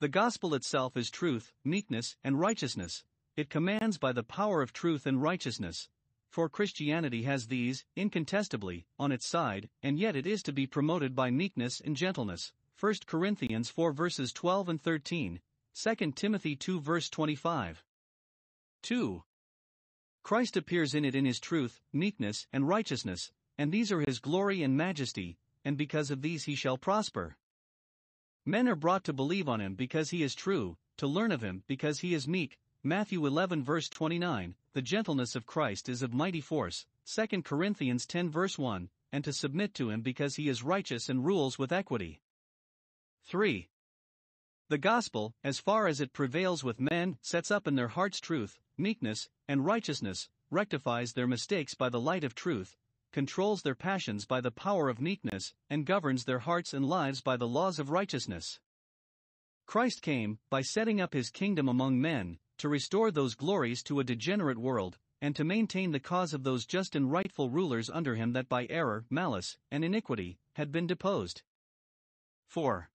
The 0.00 0.08
gospel 0.08 0.54
itself 0.54 0.94
is 0.94 1.10
truth, 1.10 1.52
meekness, 1.64 2.16
and 2.22 2.38
righteousness. 2.38 3.02
It 3.34 3.48
commands 3.48 3.96
by 3.96 4.12
the 4.12 4.22
power 4.22 4.60
of 4.60 4.74
truth 4.74 5.06
and 5.06 5.22
righteousness. 5.22 5.88
For 6.28 6.48
Christianity 6.48 7.22
has 7.22 7.46
these, 7.46 7.84
incontestably, 7.94 8.86
on 8.98 9.12
its 9.12 9.26
side, 9.26 9.68
and 9.82 9.98
yet 9.98 10.16
it 10.16 10.26
is 10.26 10.42
to 10.44 10.52
be 10.52 10.66
promoted 10.66 11.14
by 11.14 11.30
meekness 11.30 11.80
and 11.80 11.96
gentleness. 11.96 12.52
1 12.78 12.94
Corinthians 13.06 13.70
4 13.70 13.92
verses 13.92 14.32
12 14.32 14.68
and 14.68 14.82
13, 14.82 15.40
2 15.74 16.12
Timothy 16.12 16.56
2 16.56 16.80
verse 16.80 17.08
25. 17.08 17.82
2. 18.82 19.22
Christ 20.22 20.56
appears 20.56 20.94
in 20.94 21.04
it 21.04 21.14
in 21.14 21.24
his 21.24 21.40
truth, 21.40 21.80
meekness, 21.92 22.46
and 22.52 22.68
righteousness, 22.68 23.30
and 23.56 23.72
these 23.72 23.90
are 23.90 24.00
his 24.00 24.18
glory 24.18 24.62
and 24.62 24.76
majesty, 24.76 25.38
and 25.64 25.76
because 25.76 26.10
of 26.10 26.20
these 26.20 26.44
he 26.44 26.54
shall 26.54 26.76
prosper. 26.76 27.36
Men 28.44 28.68
are 28.68 28.76
brought 28.76 29.04
to 29.04 29.12
believe 29.12 29.48
on 29.48 29.60
him 29.60 29.74
because 29.74 30.10
he 30.10 30.22
is 30.22 30.34
true, 30.34 30.76
to 30.98 31.06
learn 31.06 31.32
of 31.32 31.42
him 31.42 31.62
because 31.66 32.00
he 32.00 32.14
is 32.14 32.28
meek. 32.28 32.58
Matthew 32.86 33.26
11 33.26 33.64
verse 33.64 33.88
29, 33.88 34.54
the 34.72 34.80
gentleness 34.80 35.34
of 35.34 35.44
Christ 35.44 35.88
is 35.88 36.02
of 36.02 36.14
mighty 36.14 36.40
force. 36.40 36.86
2 37.12 37.42
Corinthians 37.42 38.06
10 38.06 38.30
verse 38.30 38.60
1, 38.60 38.90
and 39.10 39.24
to 39.24 39.32
submit 39.32 39.74
to 39.74 39.90
him 39.90 40.02
because 40.02 40.36
he 40.36 40.48
is 40.48 40.62
righteous 40.62 41.08
and 41.08 41.26
rules 41.26 41.58
with 41.58 41.72
equity. 41.72 42.20
3. 43.24 43.68
The 44.68 44.78
gospel, 44.78 45.34
as 45.42 45.58
far 45.58 45.88
as 45.88 46.00
it 46.00 46.12
prevails 46.12 46.62
with 46.62 46.78
men, 46.78 47.18
sets 47.22 47.50
up 47.50 47.66
in 47.66 47.74
their 47.74 47.88
hearts 47.88 48.20
truth, 48.20 48.60
meekness, 48.78 49.28
and 49.48 49.66
righteousness, 49.66 50.28
rectifies 50.48 51.14
their 51.14 51.26
mistakes 51.26 51.74
by 51.74 51.88
the 51.88 51.98
light 51.98 52.22
of 52.22 52.36
truth, 52.36 52.76
controls 53.10 53.62
their 53.62 53.74
passions 53.74 54.26
by 54.26 54.40
the 54.40 54.52
power 54.52 54.88
of 54.88 55.00
meekness, 55.00 55.54
and 55.68 55.86
governs 55.86 56.24
their 56.24 56.38
hearts 56.38 56.72
and 56.72 56.88
lives 56.88 57.20
by 57.20 57.36
the 57.36 57.48
laws 57.48 57.80
of 57.80 57.90
righteousness. 57.90 58.60
Christ 59.66 60.02
came, 60.02 60.38
by 60.50 60.62
setting 60.62 61.00
up 61.00 61.14
his 61.14 61.30
kingdom 61.30 61.68
among 61.68 62.00
men, 62.00 62.38
to 62.58 62.68
restore 62.68 63.10
those 63.10 63.34
glories 63.34 63.82
to 63.84 64.00
a 64.00 64.04
degenerate 64.04 64.58
world, 64.58 64.98
and 65.20 65.34
to 65.36 65.44
maintain 65.44 65.92
the 65.92 66.00
cause 66.00 66.34
of 66.34 66.42
those 66.42 66.66
just 66.66 66.94
and 66.94 67.10
rightful 67.10 67.50
rulers 67.50 67.90
under 67.90 68.14
him 68.14 68.32
that 68.32 68.48
by 68.48 68.66
error, 68.68 69.04
malice, 69.10 69.56
and 69.70 69.84
iniquity, 69.84 70.38
had 70.54 70.72
been 70.72 70.86
deposed. 70.86 71.42
4. 72.48 72.90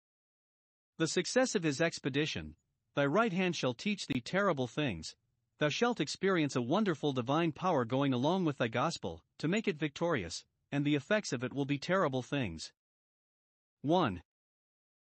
The 0.98 1.08
success 1.08 1.56
of 1.56 1.64
his 1.64 1.82
expedition, 1.82 2.56
thy 2.96 3.06
right 3.06 3.34
hand 3.34 3.56
shall 3.56 3.74
teach 3.74 4.08
thee 4.08 4.22
terrible 4.22 4.68
things, 4.68 5.16
Thou 5.60 5.68
shalt 5.68 6.00
experience 6.00 6.56
a 6.56 6.62
wonderful 6.62 7.12
divine 7.12 7.52
power 7.52 7.84
going 7.84 8.14
along 8.14 8.46
with 8.46 8.58
thy 8.58 8.70
gospel, 8.70 9.22
to 9.40 9.48
make 9.50 9.68
it 9.68 9.78
victorious, 9.78 10.46
and 10.72 10.86
the 10.86 10.96
effects 10.96 11.34
of 11.34 11.44
it 11.44 11.54
will 11.54 11.66
be 11.66 11.78
terrible 11.78 12.24
things. 12.24 12.72
1. 13.82 14.24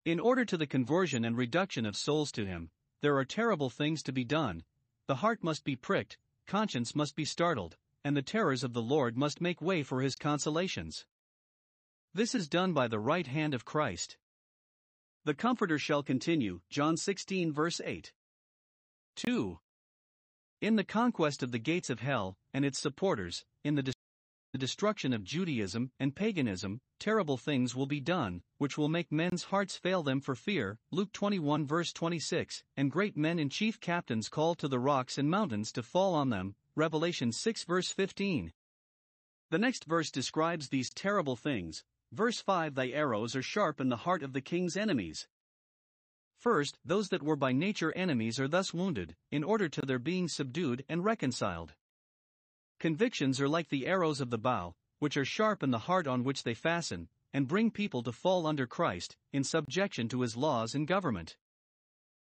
In 0.05 0.19
order 0.19 0.43
to 0.45 0.57
the 0.57 0.65
conversion 0.65 1.23
and 1.23 1.37
reduction 1.37 1.85
of 1.85 1.95
souls 1.95 2.31
to 2.31 2.45
Him, 2.45 2.71
there 3.01 3.17
are 3.17 3.25
terrible 3.25 3.69
things 3.69 4.03
to 4.03 4.11
be 4.11 4.23
done. 4.23 4.63
The 5.07 5.15
heart 5.15 5.43
must 5.43 5.63
be 5.63 5.75
pricked, 5.75 6.17
conscience 6.47 6.95
must 6.95 7.15
be 7.15 7.25
startled, 7.25 7.77
and 8.03 8.15
the 8.15 8.21
terrors 8.21 8.63
of 8.63 8.73
the 8.73 8.81
Lord 8.81 9.17
must 9.17 9.41
make 9.41 9.61
way 9.61 9.83
for 9.83 10.01
His 10.01 10.15
consolations. 10.15 11.05
This 12.13 12.35
is 12.35 12.47
done 12.47 12.73
by 12.73 12.87
the 12.87 12.99
right 12.99 13.27
hand 13.27 13.53
of 13.53 13.65
Christ. 13.65 14.17
The 15.23 15.33
Comforter 15.33 15.77
shall 15.77 16.03
continue, 16.03 16.61
John 16.69 16.97
16 16.97 17.51
verse 17.51 17.79
8. 17.83 18.11
2. 19.15 19.59
In 20.61 20.75
the 20.75 20.83
conquest 20.83 21.43
of 21.43 21.51
the 21.51 21.59
gates 21.59 21.89
of 21.89 21.99
hell 21.99 22.37
and 22.53 22.65
its 22.65 22.79
supporters, 22.79 23.45
in 23.63 23.75
the, 23.75 23.93
the 24.51 24.57
destruction 24.57 25.13
of 25.13 25.23
Judaism 25.23 25.91
and 25.99 26.15
paganism, 26.15 26.81
terrible 26.99 27.37
things 27.37 27.73
will 27.73 27.85
be 27.85 28.01
done, 28.01 28.41
which 28.57 28.77
will 28.77 28.89
make 28.89 29.11
men's 29.11 29.43
hearts 29.43 29.77
fail 29.77 30.03
them 30.03 30.19
for 30.19 30.35
fear. 30.35 30.77
Luke 30.91 31.13
21 31.13 31.65
verse 31.65 31.93
26, 31.93 32.63
and 32.75 32.91
great 32.91 33.15
men 33.15 33.39
and 33.39 33.51
chief 33.51 33.79
captains 33.79 34.27
call 34.27 34.55
to 34.55 34.67
the 34.67 34.79
rocks 34.79 35.17
and 35.17 35.29
mountains 35.29 35.71
to 35.71 35.81
fall 35.81 36.13
on 36.13 36.29
them. 36.29 36.55
Revelation 36.75 37.31
6 37.31 37.63
verse 37.63 37.91
15. 37.91 38.51
The 39.49 39.57
next 39.57 39.85
verse 39.85 40.11
describes 40.11 40.69
these 40.69 40.89
terrible 40.89 41.35
things. 41.35 41.83
Verse 42.11 42.41
5 42.41 42.75
Thy 42.75 42.89
arrows 42.89 43.35
are 43.35 43.41
sharp 43.41 43.79
in 43.79 43.89
the 43.89 43.97
heart 43.97 44.21
of 44.21 44.33
the 44.33 44.41
king's 44.41 44.75
enemies. 44.75 45.27
First, 46.37 46.77
those 46.83 47.09
that 47.09 47.23
were 47.23 47.35
by 47.35 47.51
nature 47.51 47.93
enemies 47.95 48.39
are 48.39 48.47
thus 48.47 48.73
wounded, 48.73 49.15
in 49.29 49.43
order 49.43 49.69
to 49.69 49.81
their 49.81 49.99
being 49.99 50.27
subdued 50.27 50.83
and 50.89 51.05
reconciled. 51.05 51.73
Convictions 52.81 53.39
are 53.39 53.47
like 53.47 53.69
the 53.69 53.85
arrows 53.85 54.19
of 54.21 54.31
the 54.31 54.39
bow, 54.39 54.73
which 54.97 55.15
are 55.15 55.23
sharp 55.23 55.61
in 55.61 55.69
the 55.69 55.85
heart 55.85 56.07
on 56.07 56.23
which 56.23 56.41
they 56.41 56.55
fasten, 56.55 57.09
and 57.31 57.47
bring 57.47 57.69
people 57.69 58.01
to 58.01 58.11
fall 58.11 58.47
under 58.47 58.65
Christ, 58.65 59.15
in 59.31 59.43
subjection 59.43 60.09
to 60.09 60.21
his 60.21 60.35
laws 60.35 60.73
and 60.73 60.87
government. 60.87 61.37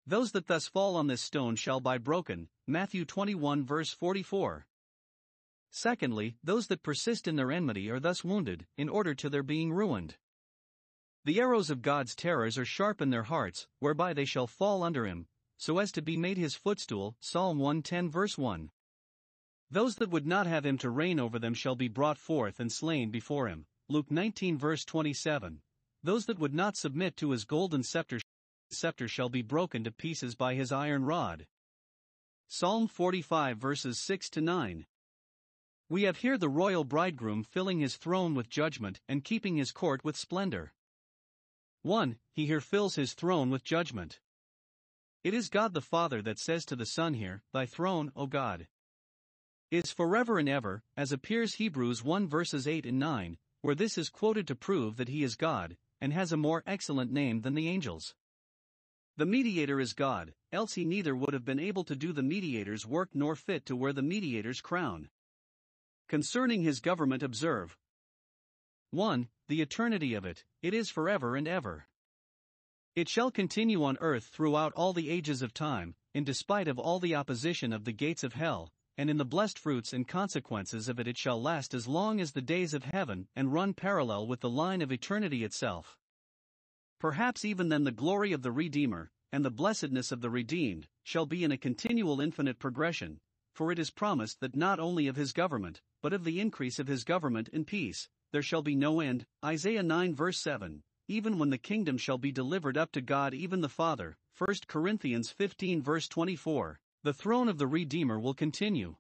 Those 0.07 0.33
that 0.33 0.47
thus 0.47 0.67
fall 0.67 0.97
on 0.97 1.07
this 1.07 1.21
stone 1.21 1.55
shall 1.55 1.81
be 1.81 1.99
broken. 1.99 2.49
Matthew 2.67 3.05
21 3.05 3.67
verse 3.67 3.93
44. 3.93 4.67
Secondly, 5.71 6.37
those 6.43 6.69
that 6.69 6.83
persist 6.83 7.29
in 7.29 7.37
their 7.37 7.53
enmity 7.53 7.91
are 7.91 8.01
thus 8.01 8.25
wounded, 8.25 8.67
in 8.79 8.89
order 8.89 9.15
to 9.17 9.29
their 9.29 9.43
being 9.43 9.71
ruined. 9.71 10.17
The 11.27 11.41
arrows 11.41 11.69
of 11.69 11.83
God's 11.83 12.15
terrors 12.15 12.57
are 12.57 12.65
sharp 12.65 13.03
in 13.03 13.11
their 13.11 13.25
hearts, 13.25 13.69
whereby 13.81 14.15
they 14.15 14.25
shall 14.25 14.47
fall 14.47 14.83
under 14.83 15.05
him, 15.05 15.27
so 15.59 15.77
as 15.77 15.93
to 15.93 16.01
be 16.01 16.17
made 16.17 16.39
his 16.39 16.55
footstool. 16.55 17.17
Psalm 17.21 17.59
110 17.59 18.09
verse 18.09 18.39
1. 18.39 18.71
Those 19.71 19.97
that 19.97 20.09
would 20.11 20.27
not 20.27 20.47
have 20.47 20.65
him 20.65 20.79
to 20.79 20.89
reign 20.89 21.21
over 21.21 21.39
them 21.39 21.53
shall 21.53 21.77
be 21.77 21.89
brought 21.89 22.17
forth 22.17 22.59
and 22.59 22.73
slain 22.73 23.11
before 23.11 23.49
him. 23.49 23.67
Luke 23.89 24.11
19 24.11 24.57
verse 24.57 24.85
27. 24.85 25.61
Those 26.03 26.27
that 26.27 26.39
would 26.39 26.55
not 26.55 26.77
submit 26.77 27.17
to 27.19 27.31
his 27.31 27.45
golden 27.45 27.83
scepter 27.83 28.21
scepter 28.71 29.09
shall 29.09 29.29
be 29.29 29.43
broken 29.43 29.85
to 29.85 29.91
pieces 29.91 30.35
by 30.35 30.55
his 30.55 30.73
iron 30.73 31.05
rod. 31.05 31.47
Psalm 32.47 32.89
45 32.89 33.59
verses 33.59 33.99
6 33.99 34.31
to 34.31 34.41
9. 34.41 34.87
We 35.91 36.03
have 36.03 36.19
here 36.19 36.39
the 36.39 36.49
royal 36.49 36.85
bridegroom 36.85 37.43
filling 37.45 37.81
his 37.81 37.97
throne 37.97 38.35
with 38.35 38.49
judgment 38.49 39.01
and 39.09 39.25
keeping 39.25 39.57
his 39.57 39.73
court 39.73 40.05
with 40.05 40.17
splendor. 40.17 40.73
1. 41.83 42.19
He 42.33 42.47
here 42.47 42.61
fills 42.61 42.95
his 42.95 43.15
throne 43.15 43.51
with 43.51 43.65
judgment. 43.65 44.21
It 45.25 45.35
is 45.35 45.49
God 45.49 45.75
the 45.75 45.81
Father 45.81 46.23
that 46.23 46.39
says 46.39 46.65
to 46.67 46.77
the 46.77 46.87
Son 46.87 47.15
here, 47.15 47.43
Thy 47.53 47.67
throne, 47.67 48.13
O 48.17 48.27
God, 48.27 48.67
is 49.71 49.93
forever 49.93 50.39
and 50.39 50.49
ever, 50.49 50.83
as 50.97 51.13
appears 51.13 51.55
Hebrews 51.55 52.03
1 52.03 52.29
verses 52.29 52.67
8 52.67 52.87
and 52.87 52.99
9, 52.99 53.37
where 53.61 53.75
this 53.75 53.99
is 53.99 54.09
quoted 54.09 54.47
to 54.47 54.55
prove 54.55 54.97
that 54.97 55.09
he 55.09 55.23
is 55.23 55.37
God, 55.37 55.77
and 56.01 56.13
has 56.13 56.33
a 56.33 56.37
more 56.37 56.63
excellent 56.67 57.13
name 57.13 57.43
than 57.43 57.55
the 57.55 57.69
angels. 57.69 58.15
The 59.17 59.27
mediator 59.27 59.81
is 59.81 59.93
God, 59.93 60.33
else 60.53 60.75
he 60.75 60.85
neither 60.85 61.15
would 61.15 61.35
have 61.35 61.45
been 61.45 61.59
able 61.59 61.85
to 61.85 61.97
do 61.97 62.13
the 62.13 62.23
mediator's 62.23 62.87
work 62.87 63.11
nor 63.15 63.35
fit 63.35 63.67
to 63.67 63.77
wear 63.77 63.93
the 63.93 64.01
mediator's 64.03 64.61
crown. 64.61 65.11
Concerning 66.09 66.63
his 66.63 66.81
government, 66.81 67.23
observe 67.23 67.77
1. 68.91 69.29
The 69.49 69.61
eternity 69.61 70.15
of 70.15 70.25
it, 70.25 70.45
it 70.63 70.73
is 70.73 70.89
forever 70.89 71.37
and 71.37 71.47
ever. 71.47 71.89
It 72.95 73.09
shall 73.09 73.31
continue 73.31 73.85
on 73.85 73.99
earth 74.01 74.25
throughout 74.25 74.73
all 74.73 74.93
the 74.93 75.11
ages 75.11 75.43
of 75.43 75.53
time, 75.53 75.95
in 76.15 76.25
despite 76.25 76.69
of 76.69 76.79
all 76.79 76.99
the 76.99 77.15
opposition 77.15 77.73
of 77.73 77.85
the 77.85 77.93
gates 77.93 78.25
of 78.25 78.33
hell, 78.33 78.73
and 78.99 79.09
in 79.09 79.17
the 79.17 79.25
blessed 79.25 79.59
fruits 79.59 79.93
and 79.93 80.09
consequences 80.09 80.89
of 80.89 80.99
it 80.99 81.07
it 81.07 81.17
shall 81.17 81.41
last 81.41 81.73
as 81.73 81.87
long 81.87 82.21
as 82.21 82.33
the 82.33 82.43
days 82.43 82.75
of 82.75 82.85
heaven 82.85 83.29
and 83.37 83.53
run 83.53 83.73
parallel 83.73 84.27
with 84.27 84.41
the 84.41 84.51
line 84.51 84.83
of 84.83 84.91
eternity 84.91 85.45
itself. 85.45 85.97
Perhaps 86.99 87.45
even 87.45 87.69
then 87.69 87.85
the 87.85 87.93
glory 87.93 88.33
of 88.33 88.43
the 88.43 88.51
Redeemer, 88.51 89.13
and 89.31 89.45
the 89.45 89.51
blessedness 89.51 90.11
of 90.11 90.21
the 90.21 90.31
redeemed, 90.31 90.89
shall 91.05 91.27
be 91.27 91.45
in 91.45 91.53
a 91.53 91.57
continual 91.57 92.21
infinite 92.21 92.59
progression, 92.59 93.21
for 93.55 93.71
it 93.71 93.79
is 93.79 93.91
promised 93.91 94.41
that 94.41 94.57
not 94.57 94.81
only 94.81 95.07
of 95.07 95.15
his 95.17 95.33
government, 95.33 95.81
but 96.03 96.13
of 96.13 96.25
the 96.25 96.41
increase 96.41 96.81
of 96.81 96.89
his 96.89 97.05
government 97.05 97.49
in 97.49 97.65
peace, 97.65 98.09
there 98.33 98.43
shall 98.43 98.63
be 98.63 98.75
no 98.75 99.01
end. 99.01 99.27
Isaiah 99.45 99.83
9 99.83 100.15
verse 100.15 100.39
7. 100.39 100.83
Even 101.07 101.39
when 101.39 101.51
the 101.51 101.59
kingdom 101.59 101.99
shall 101.99 102.19
be 102.19 102.33
delivered 102.33 102.77
up 102.77 102.93
to 102.93 103.01
God, 103.01 103.33
even 103.33 103.61
the 103.61 103.69
Father. 103.69 104.17
1 104.37 104.57
Corinthians 104.67 105.31
15 105.31 105.83
verse 105.83 106.09
24. 106.09 106.81
The 107.05 107.15
throne 107.15 107.49
of 107.49 107.59
the 107.59 107.67
Redeemer 107.67 108.19
will 108.19 108.35
continue. 108.35 108.97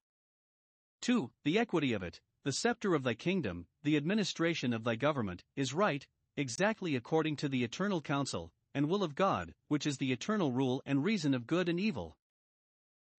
2. 1.03 1.33
The 1.45 1.59
equity 1.59 1.93
of 1.93 2.03
it, 2.03 2.21
the 2.45 2.53
scepter 2.53 2.95
of 2.95 3.03
thy 3.03 3.15
kingdom, 3.15 3.67
the 3.83 3.97
administration 3.97 4.73
of 4.73 4.85
thy 4.85 4.95
government, 4.95 5.45
is 5.57 5.75
right, 5.75 6.07
exactly 6.37 6.95
according 6.95 7.37
to 7.37 7.49
the 7.49 7.65
eternal 7.65 8.01
counsel 8.01 8.53
and 8.73 8.89
will 8.89 9.03
of 9.03 9.17
God, 9.17 9.55
which 9.67 9.87
is 9.87 9.99
the 9.99 10.13
eternal 10.13 10.53
rule 10.53 10.81
and 10.87 11.03
reason 11.03 11.35
of 11.35 11.47
good 11.47 11.69
and 11.69 11.81
evil. 11.81 12.17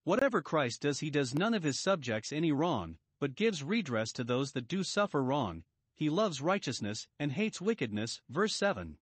Whatever 0.05 0.41
Christ 0.41 0.81
does, 0.81 1.01
he 1.01 1.09
does 1.09 1.35
none 1.35 1.53
of 1.53 1.63
his 1.63 1.77
subjects 1.77 2.31
any 2.31 2.53
wrong, 2.53 2.97
but 3.19 3.35
gives 3.35 3.63
redress 3.63 4.13
to 4.13 4.23
those 4.23 4.53
that 4.53 4.69
do 4.69 4.83
suffer 4.83 5.21
wrong. 5.21 5.63
He 5.93 6.09
loves 6.09 6.39
righteousness 6.39 7.07
and 7.19 7.33
hates 7.33 7.59
wickedness. 7.59 8.21
Verse 8.29 8.55
7. 8.55 8.97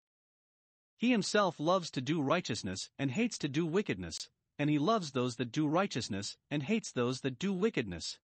He 0.97 1.11
himself 1.11 1.59
loves 1.59 1.91
to 1.91 2.01
do 2.01 2.19
righteousness 2.19 2.89
and 2.97 3.11
hates 3.11 3.37
to 3.37 3.47
do 3.47 3.67
wickedness, 3.67 4.29
and 4.59 4.69
he 4.69 4.79
loves 4.79 5.11
those 5.11 5.35
that 5.35 5.51
do 5.51 5.67
righteousness 5.67 6.37
and 6.49 6.63
hates 6.63 6.91
those 6.91 7.21
that 7.21 7.39
do 7.39 7.53
wickedness. 7.53 8.19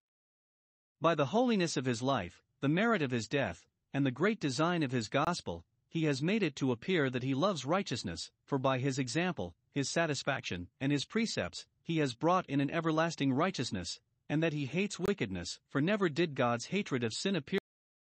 By 1.01 1.15
the 1.15 1.27
holiness 1.27 1.77
of 1.77 1.85
his 1.85 2.01
life, 2.01 2.43
the 2.61 2.69
merit 2.69 3.01
of 3.01 3.11
his 3.11 3.27
death, 3.27 3.67
and 3.93 4.05
the 4.05 4.11
great 4.11 4.39
design 4.39 4.83
of 4.83 4.91
his 4.91 5.09
gospel, 5.09 5.65
he 5.87 6.05
has 6.05 6.23
made 6.23 6.41
it 6.41 6.55
to 6.55 6.71
appear 6.71 7.09
that 7.09 7.23
he 7.23 7.35
loves 7.35 7.65
righteousness, 7.65 8.31
for 8.45 8.57
by 8.57 8.79
his 8.79 8.97
example, 8.97 9.53
his 9.71 9.89
satisfaction, 9.89 10.67
and 10.81 10.91
his 10.91 11.05
precepts, 11.05 11.65
he 11.83 11.97
has 11.97 12.15
brought 12.15 12.49
in 12.49 12.61
an 12.61 12.71
everlasting 12.71 13.33
righteousness, 13.33 13.99
and 14.29 14.41
that 14.41 14.53
he 14.53 14.65
hates 14.65 14.99
wickedness, 14.99 15.59
for 15.67 15.81
never 15.81 16.09
did 16.09 16.33
God's 16.33 16.67
hatred 16.67 17.03
of 17.03 17.13
sin 17.13 17.35
appear, 17.35 17.59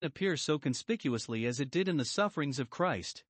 appear 0.01 0.37
so 0.37 0.59
conspicuously 0.59 1.45
as 1.45 1.61
it 1.61 1.71
did 1.71 1.89
in 1.89 1.97
the 1.97 2.05
sufferings 2.05 2.59
of 2.59 2.71
Christ. 2.71 3.25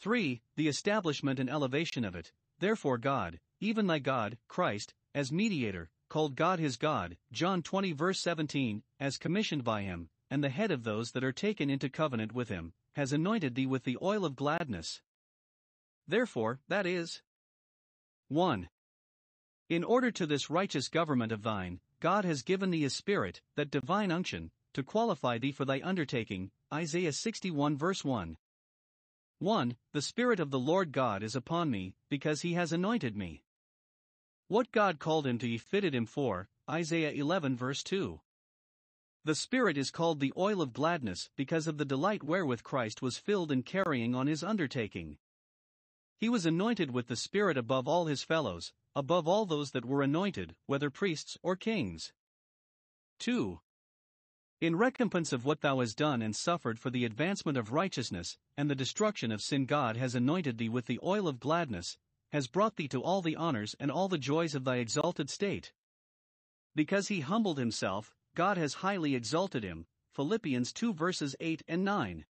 3. 0.00 0.40
The 0.56 0.68
establishment 0.68 1.38
and 1.38 1.50
elevation 1.50 2.04
of 2.04 2.14
it. 2.14 2.32
Therefore, 2.58 2.98
God, 2.98 3.40
even 3.62 3.86
thy 3.86 4.00
God, 4.00 4.36
Christ, 4.48 4.92
as 5.14 5.30
mediator, 5.30 5.88
called 6.08 6.34
God 6.34 6.58
his 6.58 6.76
God, 6.76 7.16
John 7.30 7.62
20 7.62 7.92
verse 7.92 8.20
17, 8.20 8.82
as 8.98 9.16
commissioned 9.16 9.62
by 9.62 9.82
him, 9.82 10.08
and 10.28 10.42
the 10.42 10.48
head 10.48 10.72
of 10.72 10.82
those 10.82 11.12
that 11.12 11.22
are 11.22 11.32
taken 11.32 11.70
into 11.70 11.88
covenant 11.88 12.32
with 12.32 12.48
him, 12.48 12.72
has 12.96 13.12
anointed 13.12 13.54
thee 13.54 13.66
with 13.66 13.84
the 13.84 13.96
oil 14.02 14.24
of 14.24 14.34
gladness. 14.34 15.00
Therefore, 16.08 16.58
that 16.68 16.86
is 16.86 17.22
1. 18.28 18.68
In 19.68 19.84
order 19.84 20.10
to 20.10 20.26
this 20.26 20.50
righteous 20.50 20.88
government 20.88 21.30
of 21.30 21.42
thine, 21.42 21.80
God 22.00 22.24
has 22.24 22.42
given 22.42 22.70
thee 22.70 22.84
a 22.84 22.90
spirit, 22.90 23.42
that 23.54 23.70
divine 23.70 24.10
unction, 24.10 24.50
to 24.74 24.82
qualify 24.82 25.38
thee 25.38 25.52
for 25.52 25.64
thy 25.64 25.80
undertaking. 25.84 26.50
Isaiah 26.74 27.12
61 27.12 27.76
verse 27.76 28.04
1. 28.04 28.36
1. 29.38 29.76
The 29.92 30.02
Spirit 30.02 30.40
of 30.40 30.50
the 30.50 30.58
Lord 30.58 30.92
God 30.92 31.22
is 31.22 31.36
upon 31.36 31.70
me, 31.70 31.94
because 32.08 32.42
he 32.42 32.54
has 32.54 32.72
anointed 32.72 33.16
me. 33.16 33.42
What 34.52 34.70
God 34.70 34.98
called 34.98 35.26
him 35.26 35.38
to 35.38 35.48
he 35.48 35.56
fitted 35.56 35.94
him 35.94 36.04
for. 36.04 36.50
Isaiah 36.68 37.10
11 37.10 37.56
verse 37.56 37.82
2. 37.82 38.20
The 39.24 39.34
Spirit 39.34 39.78
is 39.78 39.90
called 39.90 40.20
the 40.20 40.34
oil 40.36 40.60
of 40.60 40.74
gladness 40.74 41.30
because 41.36 41.66
of 41.66 41.78
the 41.78 41.86
delight 41.86 42.22
wherewith 42.22 42.62
Christ 42.62 43.00
was 43.00 43.16
filled 43.16 43.50
in 43.50 43.62
carrying 43.62 44.14
on 44.14 44.26
his 44.26 44.44
undertaking. 44.44 45.16
He 46.18 46.28
was 46.28 46.44
anointed 46.44 46.90
with 46.90 47.06
the 47.06 47.16
Spirit 47.16 47.56
above 47.56 47.88
all 47.88 48.04
his 48.04 48.24
fellows, 48.24 48.74
above 48.94 49.26
all 49.26 49.46
those 49.46 49.70
that 49.70 49.86
were 49.86 50.02
anointed, 50.02 50.54
whether 50.66 50.90
priests 50.90 51.38
or 51.42 51.56
kings. 51.56 52.12
2. 53.20 53.58
In 54.60 54.76
recompense 54.76 55.32
of 55.32 55.46
what 55.46 55.62
thou 55.62 55.80
hast 55.80 55.96
done 55.96 56.20
and 56.20 56.36
suffered 56.36 56.78
for 56.78 56.90
the 56.90 57.06
advancement 57.06 57.56
of 57.56 57.72
righteousness, 57.72 58.36
and 58.58 58.68
the 58.68 58.74
destruction 58.74 59.32
of 59.32 59.40
sin, 59.40 59.64
God 59.64 59.96
has 59.96 60.14
anointed 60.14 60.58
thee 60.58 60.68
with 60.68 60.84
the 60.84 61.00
oil 61.02 61.26
of 61.26 61.40
gladness, 61.40 61.96
has 62.32 62.48
brought 62.48 62.76
thee 62.76 62.88
to 62.88 63.02
all 63.02 63.20
the 63.22 63.36
honors 63.36 63.76
and 63.78 63.90
all 63.90 64.08
the 64.08 64.18
joys 64.18 64.54
of 64.54 64.64
thy 64.64 64.76
exalted 64.76 65.28
state. 65.28 65.72
Because 66.74 67.08
he 67.08 67.20
humbled 67.20 67.58
himself, 67.58 68.14
God 68.34 68.56
has 68.56 68.74
highly 68.74 69.14
exalted 69.14 69.62
him. 69.62 69.86
Philippians 70.12 70.72
2 70.72 70.94
verses 70.94 71.36
8 71.40 71.62
and 71.68 71.84
9. 71.84 72.24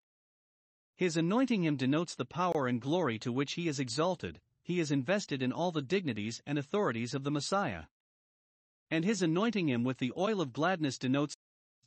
His 0.95 1.17
anointing 1.17 1.63
him 1.63 1.77
denotes 1.77 2.15
the 2.15 2.25
power 2.25 2.67
and 2.67 2.81
glory 2.81 3.17
to 3.19 3.31
which 3.31 3.53
he 3.53 3.67
is 3.67 3.79
exalted, 3.79 4.39
he 4.63 4.79
is 4.79 4.91
invested 4.91 5.41
in 5.41 5.51
all 5.51 5.71
the 5.71 5.81
dignities 5.81 6.41
and 6.45 6.57
authorities 6.57 7.13
of 7.13 7.23
the 7.23 7.31
Messiah. 7.31 7.85
And 8.89 9.05
his 9.05 9.21
anointing 9.21 9.69
him 9.69 9.83
with 9.83 9.97
the 9.97 10.13
oil 10.17 10.41
of 10.41 10.53
gladness 10.53 10.97
denotes 10.97 11.35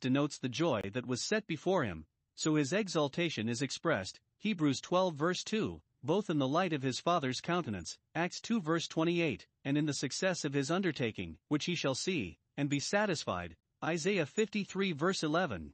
denotes 0.01 0.37
the 0.37 0.49
joy 0.49 0.81
that 0.93 1.05
was 1.05 1.21
set 1.21 1.47
before 1.47 1.85
him, 1.85 2.05
so 2.35 2.55
his 2.55 2.73
exaltation 2.73 3.47
is 3.47 3.61
expressed, 3.61 4.19
Hebrews 4.37 4.81
12 4.81 5.15
verse 5.15 5.43
2, 5.43 5.81
both 6.05 6.29
in 6.29 6.37
the 6.37 6.47
light 6.47 6.71
of 6.71 6.83
his 6.83 6.99
Father's 6.99 7.41
countenance, 7.41 7.97
Acts 8.13 8.39
2 8.41 8.61
verse 8.61 8.87
28, 8.87 9.47
and 9.63 9.77
in 9.77 9.85
the 9.85 9.93
success 9.93 10.45
of 10.45 10.53
his 10.53 10.69
undertaking, 10.69 11.37
which 11.47 11.65
he 11.65 11.75
shall 11.75 11.95
see, 11.95 12.37
and 12.55 12.69
be 12.69 12.79
satisfied, 12.79 13.55
Isaiah 13.83 14.25
53 14.25 14.91
verse 14.91 15.23
11. 15.23 15.73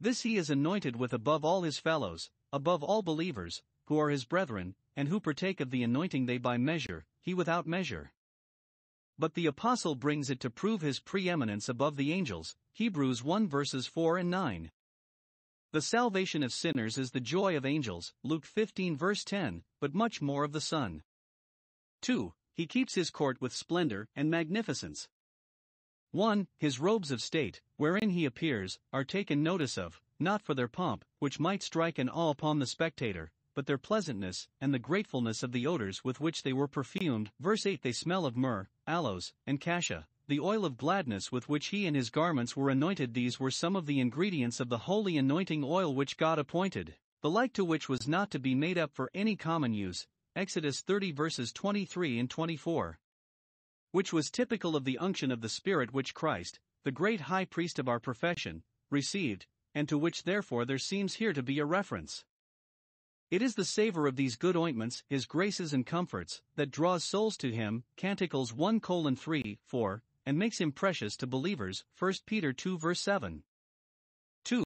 This 0.00 0.22
he 0.22 0.36
is 0.36 0.48
anointed 0.48 0.96
with 0.96 1.12
above 1.12 1.44
all 1.44 1.62
his 1.62 1.78
fellows, 1.78 2.30
above 2.52 2.82
all 2.82 3.02
believers, 3.02 3.62
who 3.86 3.98
are 3.98 4.10
his 4.10 4.24
brethren, 4.24 4.74
and 4.96 5.08
who 5.08 5.20
partake 5.20 5.60
of 5.60 5.70
the 5.70 5.82
anointing 5.82 6.26
they 6.26 6.38
by 6.38 6.56
measure, 6.56 7.04
he 7.20 7.34
without 7.34 7.66
measure. 7.66 8.12
But 9.18 9.34
the 9.34 9.46
apostle 9.46 9.94
brings 9.94 10.30
it 10.30 10.40
to 10.40 10.50
prove 10.50 10.80
his 10.80 11.00
preeminence 11.00 11.68
above 11.68 11.96
the 11.96 12.12
angels, 12.12 12.56
Hebrews 12.72 13.24
1 13.24 13.48
verses 13.48 13.86
4 13.86 14.18
and 14.18 14.30
9. 14.30 14.70
The 15.70 15.82
salvation 15.82 16.42
of 16.42 16.54
sinners 16.54 16.96
is 16.96 17.10
the 17.10 17.20
joy 17.20 17.54
of 17.54 17.66
angels, 17.66 18.14
Luke 18.22 18.46
15 18.46 18.96
verse 18.96 19.22
10, 19.22 19.64
but 19.80 19.94
much 19.94 20.22
more 20.22 20.42
of 20.42 20.52
the 20.52 20.62
Son. 20.62 21.02
2. 22.00 22.32
He 22.54 22.66
keeps 22.66 22.94
his 22.94 23.10
court 23.10 23.38
with 23.42 23.54
splendor 23.54 24.08
and 24.16 24.30
magnificence. 24.30 25.10
1. 26.12 26.48
His 26.58 26.80
robes 26.80 27.10
of 27.10 27.20
state, 27.20 27.60
wherein 27.76 28.08
he 28.10 28.24
appears, 28.24 28.78
are 28.94 29.04
taken 29.04 29.42
notice 29.42 29.76
of, 29.76 30.00
not 30.18 30.40
for 30.40 30.54
their 30.54 30.68
pomp, 30.68 31.04
which 31.18 31.38
might 31.38 31.62
strike 31.62 31.98
an 31.98 32.08
awe 32.08 32.30
upon 32.30 32.60
the 32.60 32.66
spectator, 32.66 33.30
but 33.54 33.66
their 33.66 33.76
pleasantness, 33.76 34.48
and 34.62 34.72
the 34.72 34.78
gratefulness 34.78 35.42
of 35.42 35.52
the 35.52 35.66
odors 35.66 36.02
with 36.02 36.18
which 36.18 36.44
they 36.44 36.54
were 36.54 36.66
perfumed. 36.66 37.30
Verse 37.40 37.66
8 37.66 37.82
They 37.82 37.92
smell 37.92 38.24
of 38.24 38.38
myrrh, 38.38 38.70
aloes, 38.86 39.34
and 39.46 39.60
cassia, 39.60 40.06
the 40.28 40.40
oil 40.40 40.66
of 40.66 40.76
gladness 40.76 41.32
with 41.32 41.48
which 41.48 41.68
he 41.68 41.86
and 41.86 41.96
his 41.96 42.10
garments 42.10 42.54
were 42.54 42.68
anointed. 42.68 43.14
These 43.14 43.40
were 43.40 43.50
some 43.50 43.74
of 43.74 43.86
the 43.86 43.98
ingredients 43.98 44.60
of 44.60 44.68
the 44.68 44.78
holy 44.78 45.16
anointing 45.16 45.64
oil 45.64 45.94
which 45.94 46.18
God 46.18 46.38
appointed, 46.38 46.94
the 47.22 47.30
like 47.30 47.54
to 47.54 47.64
which 47.64 47.88
was 47.88 48.06
not 48.06 48.30
to 48.32 48.38
be 48.38 48.54
made 48.54 48.76
up 48.76 48.92
for 48.92 49.10
any 49.14 49.36
common 49.36 49.72
use. 49.72 50.06
Exodus 50.36 50.82
30 50.82 51.12
verses 51.12 51.52
23 51.52 52.18
and 52.18 52.30
24 52.30 52.98
which 53.90 54.12
was 54.12 54.30
typical 54.30 54.76
of 54.76 54.84
the 54.84 54.98
unction 54.98 55.30
of 55.30 55.40
the 55.40 55.48
Spirit 55.48 55.94
which 55.94 56.12
Christ, 56.12 56.60
the 56.84 56.92
great 56.92 57.22
high 57.22 57.46
priest 57.46 57.78
of 57.78 57.88
our 57.88 57.98
profession, 57.98 58.62
received, 58.90 59.46
and 59.74 59.88
to 59.88 59.96
which 59.96 60.24
therefore 60.24 60.66
there 60.66 60.78
seems 60.78 61.14
here 61.14 61.32
to 61.32 61.42
be 61.42 61.58
a 61.58 61.64
reference. 61.64 62.24
It 63.30 63.42
is 63.42 63.54
the 63.54 63.64
savor 63.64 64.06
of 64.06 64.16
these 64.16 64.36
good 64.36 64.56
ointments, 64.56 65.02
his 65.08 65.26
graces 65.26 65.72
and 65.72 65.86
comforts, 65.86 66.42
that 66.56 66.70
draws 66.70 67.02
souls 67.02 67.36
to 67.38 67.50
him, 67.50 67.84
Canticles 67.96 68.52
1 68.52 68.80
3, 68.80 69.58
4, 69.64 70.02
and 70.28 70.38
makes 70.38 70.60
him 70.60 70.70
precious 70.70 71.16
to 71.16 71.26
believers, 71.26 71.86
1 71.98 72.12
Peter 72.26 72.52
2 72.52 72.76
verse 72.76 73.00
7. 73.00 73.44
2. 74.44 74.62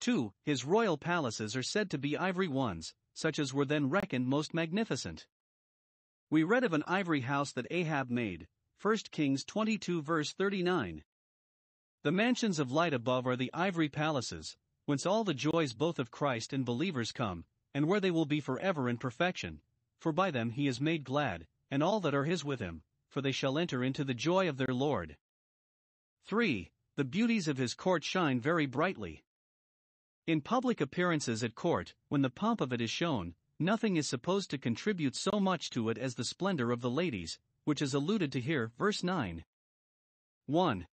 2. 0.00 0.32
His 0.44 0.64
royal 0.64 0.96
palaces 0.96 1.56
are 1.56 1.64
said 1.64 1.90
to 1.90 1.98
be 1.98 2.16
ivory 2.16 2.46
ones, 2.46 2.94
such 3.12 3.40
as 3.40 3.52
were 3.52 3.64
then 3.64 3.90
reckoned 3.90 4.28
most 4.28 4.54
magnificent. 4.54 5.26
We 6.30 6.44
read 6.44 6.62
of 6.62 6.72
an 6.74 6.84
ivory 6.86 7.22
house 7.22 7.50
that 7.54 7.66
Ahab 7.72 8.08
made, 8.08 8.46
1 8.80 8.98
Kings 9.10 9.44
22 9.44 10.00
verse 10.00 10.32
39. 10.32 11.02
The 12.04 12.12
mansions 12.12 12.60
of 12.60 12.70
light 12.70 12.94
above 12.94 13.26
are 13.26 13.34
the 13.34 13.50
ivory 13.52 13.88
palaces, 13.88 14.56
whence 14.84 15.04
all 15.04 15.24
the 15.24 15.34
joys 15.34 15.72
both 15.72 15.98
of 15.98 16.12
Christ 16.12 16.52
and 16.52 16.64
believers 16.64 17.10
come, 17.10 17.46
and 17.74 17.88
where 17.88 17.98
they 17.98 18.12
will 18.12 18.26
be 18.26 18.38
forever 18.38 18.88
in 18.88 18.96
perfection, 18.96 19.60
for 19.98 20.12
by 20.12 20.30
them 20.30 20.50
he 20.50 20.68
is 20.68 20.80
made 20.80 21.02
glad, 21.02 21.48
and 21.68 21.82
all 21.82 21.98
that 21.98 22.14
are 22.14 22.26
his 22.26 22.44
with 22.44 22.60
him, 22.60 22.84
for 23.10 23.20
they 23.20 23.32
shall 23.32 23.58
enter 23.58 23.84
into 23.84 24.04
the 24.04 24.14
joy 24.14 24.48
of 24.48 24.56
their 24.56 24.72
Lord. 24.72 25.16
3. 26.24 26.70
The 26.96 27.04
beauties 27.04 27.48
of 27.48 27.58
his 27.58 27.74
court 27.74 28.04
shine 28.04 28.40
very 28.40 28.66
brightly. 28.66 29.24
In 30.26 30.40
public 30.40 30.80
appearances 30.80 31.42
at 31.42 31.54
court, 31.54 31.94
when 32.08 32.22
the 32.22 32.30
pomp 32.30 32.60
of 32.60 32.72
it 32.72 32.80
is 32.80 32.90
shown, 32.90 33.34
nothing 33.58 33.96
is 33.96 34.08
supposed 34.08 34.48
to 34.50 34.58
contribute 34.58 35.16
so 35.16 35.40
much 35.40 35.70
to 35.70 35.88
it 35.88 35.98
as 35.98 36.14
the 36.14 36.24
splendor 36.24 36.70
of 36.70 36.80
the 36.80 36.90
ladies, 36.90 37.38
which 37.64 37.82
is 37.82 37.94
alluded 37.94 38.30
to 38.32 38.40
here, 38.40 38.70
verse 38.78 39.02
9. 39.02 39.44
1. 40.46 40.86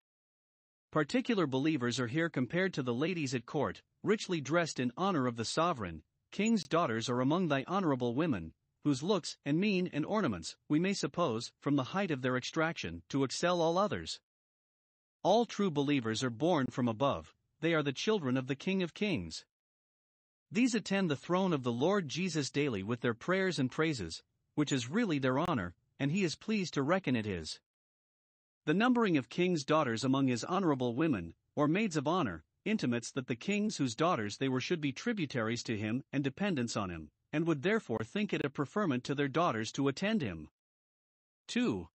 Particular 0.91 1.45
believers 1.45 1.99
are 1.99 2.08
here 2.08 2.30
compared 2.30 2.73
to 2.73 2.84
the 2.84 2.93
ladies 2.93 3.34
at 3.36 3.45
court, 3.45 3.82
richly 4.04 4.39
dressed 4.39 4.80
in 4.80 4.93
honor 4.95 5.28
of 5.28 5.36
the 5.36 5.43
sovereign, 5.43 6.04
king's 6.32 6.63
daughters 6.63 7.10
are 7.10 7.19
among 7.19 7.47
thy 7.49 7.65
honorable 7.67 8.15
women, 8.15 8.54
whose 8.86 9.02
looks 9.02 9.36
and 9.43 9.60
mien 9.60 9.89
and 9.91 10.06
ornaments, 10.06 10.56
we 10.69 10.78
may 10.80 10.93
suppose, 10.93 11.52
from 11.60 11.76
the 11.76 11.86
height 11.86 12.12
of 12.12 12.21
their 12.21 12.38
extraction, 12.38 13.02
to 13.10 13.24
excel 13.24 13.60
all 13.60 13.80
others. 13.80 14.19
All 15.24 15.48
true 15.48 15.71
believers 15.71 16.24
are 16.24 16.30
born 16.30 16.67
from 16.67 16.88
above, 16.88 17.34
they 17.62 17.74
are 17.74 17.82
the 17.82 17.91
children 17.91 18.38
of 18.38 18.45
the 18.45 18.56
King 18.56 18.84
of 18.84 18.93
Kings. 18.93 19.43
These 20.52 20.76
attend 20.76 21.10
the 21.10 21.15
throne 21.15 21.52
of 21.52 21.63
the 21.63 21.71
Lord 21.71 22.08
Jesus 22.08 22.52
daily 22.52 22.84
with 22.84 23.02
their 23.02 23.15
prayers 23.15 23.58
and 23.58 23.71
praises, 23.71 24.21
which 24.54 24.71
is 24.71 24.88
really 24.88 25.17
their 25.17 25.39
honor, 25.39 25.74
and 26.00 26.12
he 26.12 26.24
is 26.24 26.36
pleased 26.36 26.76
to 26.76 26.84
reckon 26.84 27.15
it 27.15 27.26
his. 27.26 27.60
The 28.65 28.76
numbering 28.76 29.17
of 29.17 29.30
king's 29.30 29.63
daughters 29.63 30.04
among 30.04 30.28
his 30.28 30.43
honorable 30.43 30.93
women, 30.93 31.34
or 31.56 31.67
maids 31.67 31.98
of 31.98 32.08
honor, 32.08 32.43
intimates 32.65 33.10
that 33.13 33.26
the 33.26 33.36
kings 33.36 33.78
whose 33.78 33.95
daughters 33.95 34.38
they 34.38 34.48
were 34.48 34.62
should 34.62 34.80
be 34.80 34.91
tributaries 34.91 35.63
to 35.63 35.76
him 35.76 36.04
and 36.13 36.24
dependents 36.24 36.78
on 36.78 36.91
him, 36.91 37.10
and 37.36 37.45
would 37.45 37.63
therefore 37.63 38.00
think 38.02 38.32
it 38.32 38.45
a 38.45 38.50
preferment 38.50 39.04
to 39.04 39.13
their 39.13 39.28
daughters 39.28 39.69
to 39.69 39.89
attend 39.89 40.21
him. 40.21 40.48
2. 41.50 41.89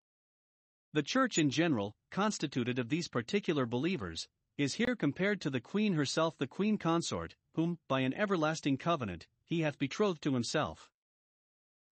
The 0.93 1.03
Church 1.05 1.39
in 1.39 1.49
general, 1.49 1.95
constituted 2.11 2.77
of 2.77 2.89
these 2.89 3.07
particular 3.07 3.65
believers, 3.65 4.27
is 4.57 4.75
here 4.75 4.97
compared 4.97 5.41
to 5.43 5.49
the 5.49 5.61
Queen 5.61 5.93
herself, 5.93 6.37
the 6.39 6.49
Queen 6.49 6.77
consort, 6.77 7.37
whom, 7.55 7.79
by 7.87 8.01
an 8.01 8.15
everlasting 8.15 8.79
covenant, 8.79 9.29
he 9.45 9.61
hath 9.61 9.79
betrothed 9.79 10.23
to 10.23 10.35
himself. 10.35 10.91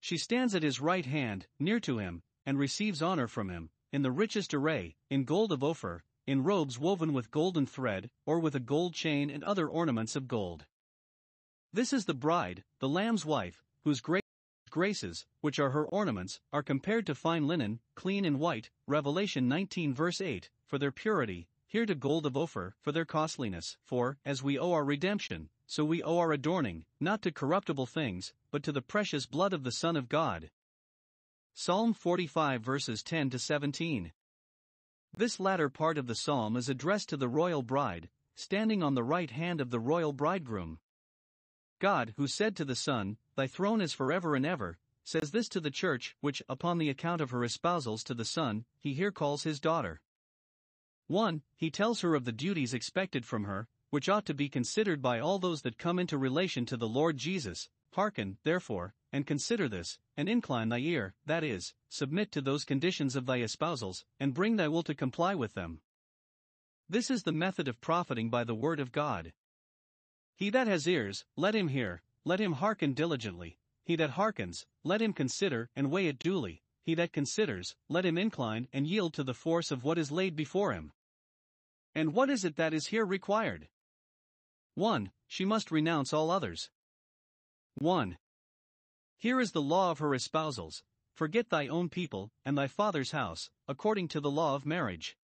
She 0.00 0.18
stands 0.18 0.52
at 0.56 0.64
his 0.64 0.80
right 0.80 1.06
hand, 1.06 1.46
near 1.60 1.78
to 1.78 1.98
him, 1.98 2.24
and 2.44 2.58
receives 2.58 3.00
honor 3.00 3.28
from 3.28 3.48
him, 3.48 3.70
in 3.92 4.02
the 4.02 4.10
richest 4.10 4.54
array, 4.54 4.96
in 5.08 5.22
gold 5.22 5.52
of 5.52 5.62
Ophir, 5.62 6.02
in 6.26 6.42
robes 6.42 6.80
woven 6.80 7.12
with 7.12 7.30
golden 7.30 7.64
thread, 7.64 8.10
or 8.24 8.40
with 8.40 8.56
a 8.56 8.60
gold 8.74 8.94
chain 8.94 9.30
and 9.30 9.44
other 9.44 9.68
ornaments 9.68 10.16
of 10.16 10.26
gold. 10.26 10.66
This 11.72 11.92
is 11.92 12.04
the 12.04 12.14
bride, 12.14 12.64
the 12.78 12.88
Lamb's 12.88 13.24
wife, 13.24 13.62
whose 13.84 14.02
graces, 14.70 15.26
which 15.40 15.58
are 15.58 15.70
her 15.70 15.86
ornaments, 15.86 16.40
are 16.52 16.62
compared 16.62 17.06
to 17.06 17.14
fine 17.14 17.46
linen, 17.46 17.80
clean 17.94 18.24
and 18.24 18.38
white, 18.38 18.70
Revelation 18.86 19.48
19 19.48 19.94
verse 19.94 20.20
8, 20.20 20.50
for 20.64 20.78
their 20.78 20.92
purity, 20.92 21.48
here 21.66 21.86
to 21.86 21.94
gold 21.94 22.26
of 22.26 22.36
Ophir, 22.36 22.74
for 22.80 22.92
their 22.92 23.04
costliness, 23.04 23.76
for, 23.82 24.18
as 24.24 24.42
we 24.42 24.58
owe 24.58 24.72
our 24.72 24.84
redemption, 24.84 25.50
so 25.66 25.84
we 25.84 26.02
owe 26.02 26.18
our 26.18 26.32
adorning, 26.32 26.84
not 27.00 27.22
to 27.22 27.32
corruptible 27.32 27.86
things, 27.86 28.32
but 28.50 28.62
to 28.62 28.72
the 28.72 28.82
precious 28.82 29.26
blood 29.26 29.52
of 29.52 29.64
the 29.64 29.72
Son 29.72 29.96
of 29.96 30.08
God. 30.08 30.50
Psalm 31.52 31.92
45 31.92 32.62
verses 32.62 33.02
10 33.02 33.30
to 33.30 33.38
17. 33.38 34.12
This 35.16 35.40
latter 35.40 35.68
part 35.68 35.98
of 35.98 36.06
the 36.06 36.14
psalm 36.14 36.56
is 36.56 36.68
addressed 36.68 37.08
to 37.08 37.16
the 37.16 37.28
royal 37.28 37.62
bride, 37.62 38.10
standing 38.34 38.82
on 38.82 38.94
the 38.94 39.02
right 39.02 39.30
hand 39.30 39.60
of 39.60 39.70
the 39.70 39.80
royal 39.80 40.12
bridegroom. 40.12 40.78
God, 41.78 42.14
who 42.16 42.26
said 42.26 42.56
to 42.56 42.64
the 42.64 42.74
Son, 42.74 43.18
Thy 43.36 43.46
throne 43.46 43.80
is 43.80 43.92
forever 43.92 44.34
and 44.34 44.46
ever, 44.46 44.78
says 45.04 45.30
this 45.30 45.48
to 45.50 45.60
the 45.60 45.70
church, 45.70 46.16
which, 46.20 46.42
upon 46.48 46.78
the 46.78 46.88
account 46.88 47.20
of 47.20 47.30
her 47.30 47.44
espousals 47.44 48.02
to 48.04 48.14
the 48.14 48.24
Son, 48.24 48.64
he 48.78 48.94
here 48.94 49.12
calls 49.12 49.42
his 49.42 49.60
daughter. 49.60 50.00
1. 51.06 51.42
He 51.54 51.70
tells 51.70 52.00
her 52.00 52.14
of 52.14 52.24
the 52.24 52.32
duties 52.32 52.74
expected 52.74 53.24
from 53.24 53.44
her, 53.44 53.68
which 53.90 54.08
ought 54.08 54.26
to 54.26 54.34
be 54.34 54.48
considered 54.48 55.00
by 55.00 55.20
all 55.20 55.38
those 55.38 55.62
that 55.62 55.78
come 55.78 55.98
into 55.98 56.18
relation 56.18 56.66
to 56.66 56.76
the 56.76 56.88
Lord 56.88 57.16
Jesus. 57.16 57.68
Hearken, 57.92 58.38
therefore, 58.42 58.94
and 59.12 59.26
consider 59.26 59.68
this, 59.68 59.98
and 60.16 60.28
incline 60.28 60.68
thy 60.68 60.78
ear, 60.78 61.14
that 61.24 61.44
is, 61.44 61.72
submit 61.88 62.32
to 62.32 62.40
those 62.40 62.64
conditions 62.64 63.14
of 63.14 63.26
thy 63.26 63.38
espousals, 63.38 64.04
and 64.18 64.34
bring 64.34 64.56
thy 64.56 64.68
will 64.68 64.82
to 64.82 64.94
comply 64.94 65.34
with 65.34 65.54
them. 65.54 65.80
This 66.88 67.10
is 67.10 67.22
the 67.22 67.32
method 67.32 67.68
of 67.68 67.80
profiting 67.80 68.28
by 68.28 68.44
the 68.44 68.54
word 68.54 68.80
of 68.80 68.92
God. 68.92 69.32
He 70.36 70.50
that 70.50 70.66
has 70.66 70.86
ears, 70.86 71.24
let 71.34 71.54
him 71.54 71.68
hear, 71.68 72.02
let 72.24 72.40
him 72.40 72.52
hearken 72.52 72.92
diligently, 72.92 73.58
he 73.84 73.96
that 73.96 74.10
hearkens, 74.10 74.66
let 74.84 75.00
him 75.00 75.12
consider 75.12 75.70
and 75.74 75.90
weigh 75.90 76.08
it 76.08 76.18
duly, 76.18 76.62
he 76.82 76.94
that 76.94 77.12
considers, 77.12 77.74
let 77.88 78.04
him 78.04 78.18
incline 78.18 78.68
and 78.72 78.86
yield 78.86 79.14
to 79.14 79.24
the 79.24 79.34
force 79.34 79.70
of 79.70 79.82
what 79.82 79.98
is 79.98 80.12
laid 80.12 80.36
before 80.36 80.72
him. 80.72 80.92
And 81.94 82.12
what 82.12 82.28
is 82.28 82.44
it 82.44 82.56
that 82.56 82.74
is 82.74 82.88
here 82.88 83.06
required? 83.06 83.68
1. 84.74 85.10
She 85.26 85.46
must 85.46 85.70
renounce 85.70 86.12
all 86.12 86.30
others. 86.30 86.70
1. 87.74 88.18
Here 89.16 89.40
is 89.40 89.52
the 89.52 89.62
law 89.62 89.90
of 89.90 89.98
her 90.00 90.14
espousals 90.14 90.82
forget 91.16 91.48
thy 91.48 91.66
own 91.66 91.88
people, 91.88 92.30
and 92.44 92.58
thy 92.58 92.66
father's 92.66 93.12
house, 93.12 93.48
according 93.66 94.06
to 94.06 94.20
the 94.20 94.30
law 94.30 94.54
of 94.54 94.66
marriage. 94.66 95.16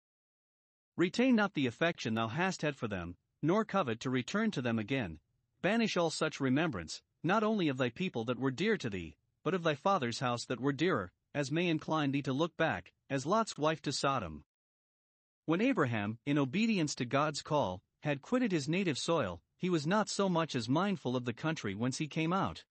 Retain 0.97 1.37
not 1.37 1.53
the 1.53 1.67
affection 1.67 2.15
thou 2.15 2.29
hast 2.29 2.63
had 2.63 2.77
for 2.77 2.89
them, 2.89 3.17
nor 3.43 3.65
covet 3.65 4.01
to 4.01 4.11
return 4.11 4.51
to 4.53 4.63
them 4.63 4.79
again. 4.79 5.19
Banish 5.61 5.97
all 5.97 6.11
such 6.11 6.41
remembrance, 6.41 7.03
not 7.23 7.43
only 7.43 7.69
of 7.69 7.77
thy 7.77 7.91
people 7.91 8.25
that 8.25 8.39
were 8.39 8.51
dear 8.51 8.77
to 8.79 8.89
thee, 8.89 9.17
but 9.45 9.55
of 9.55 9.63
thy 9.63 9.75
father's 9.75 10.21
house 10.21 10.45
that 10.45 10.61
were 10.61 10.73
dearer, 10.73 11.13
as 11.35 11.51
may 11.51 11.69
incline 11.69 12.13
thee 12.13 12.23
to 12.23 12.33
look 12.33 12.57
back, 12.57 12.93
as 13.11 13.27
Lot's 13.27 13.59
wife 13.59 13.83
to 13.83 13.93
Sodom. 13.93 14.45
When 15.47 15.61
Abraham, 15.61 16.19
in 16.25 16.39
obedience 16.39 16.95
to 16.97 17.05
God's 17.05 17.43
call, 17.43 17.83
had 18.03 18.23
quitted 18.23 18.53
his 18.53 18.69
native 18.69 18.99
soil, 18.99 19.41
he 19.57 19.71
was 19.71 19.87
not 19.87 20.09
so 20.09 20.29
much 20.29 20.55
as 20.55 20.69
mindful 20.69 21.17
of 21.17 21.25
the 21.25 21.33
country 21.33 21.75
whence 21.75 21.99
he 21.99 22.09
came 22.09 22.33
out. 22.33 22.65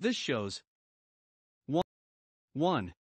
This 0.00 0.16
shows 0.16 0.62
1. 2.54 2.92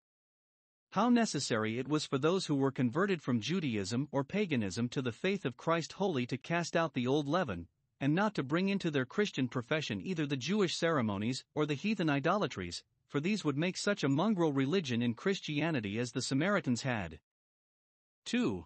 1. 0.93 1.03
How 1.03 1.09
necessary 1.09 1.79
it 1.79 1.87
was 1.87 2.05
for 2.05 2.17
those 2.17 2.45
who 2.45 2.55
were 2.55 2.71
converted 2.71 3.21
from 3.21 3.41
Judaism 3.41 4.07
or 4.11 4.23
paganism 4.23 4.87
to 4.89 5.01
the 5.01 5.11
faith 5.11 5.43
of 5.43 5.57
Christ 5.57 5.93
wholly 5.93 6.25
to 6.27 6.37
cast 6.37 6.75
out 6.75 6.93
the 6.93 7.07
old 7.07 7.27
leaven, 7.27 7.67
and 7.99 8.15
not 8.15 8.33
to 8.35 8.43
bring 8.43 8.69
into 8.69 8.89
their 8.89 9.05
Christian 9.05 9.47
profession 9.47 10.01
either 10.01 10.25
the 10.25 10.37
Jewish 10.37 10.75
ceremonies 10.75 11.43
or 11.53 11.65
the 11.65 11.73
heathen 11.73 12.09
idolatries, 12.09 12.83
for 13.07 13.19
these 13.19 13.43
would 13.43 13.57
make 13.57 13.75
such 13.75 14.03
a 14.03 14.09
mongrel 14.09 14.53
religion 14.53 15.01
in 15.01 15.13
Christianity 15.13 15.99
as 15.99 16.13
the 16.13 16.21
Samaritans 16.21 16.83
had. 16.83 17.19
2. 18.25 18.65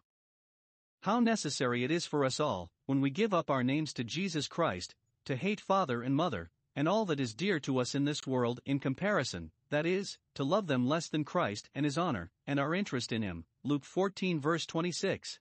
How 1.02 1.20
necessary 1.20 1.84
it 1.84 1.90
is 1.90 2.06
for 2.06 2.24
us 2.24 2.40
all, 2.40 2.70
when 2.86 3.02
we 3.02 3.10
give 3.10 3.34
up 3.34 3.50
our 3.50 3.64
names 3.64 3.94
to 3.94 4.04
Jesus 4.04 4.48
Christ, 4.48 4.94
to 5.26 5.36
hate 5.36 5.60
father 5.60 6.04
and 6.04 6.16
mother, 6.16 6.52
and 6.76 6.88
all 6.88 7.06
that 7.06 7.20
is 7.20 7.34
dear 7.34 7.60
to 7.60 7.80
us 7.80 7.96
in 7.96 8.06
this 8.06 8.26
world 8.26 8.60
in 8.66 8.80
comparison, 8.80 9.52
that 9.70 9.86
is, 9.86 10.18
to 10.36 10.44
love 10.44 10.68
them 10.68 10.88
less 10.88 11.08
than 11.10 11.24
Christ 11.24 11.70
and 11.76 11.86
his 11.86 11.98
honor, 11.98 12.32
and 12.46 12.60
our 12.60 12.74
interest 12.74 13.12
in 13.12 13.22
him. 13.22 13.46
Luke 13.64 13.84
14 13.86 14.40
verse 14.40 14.66
26. 14.66 15.40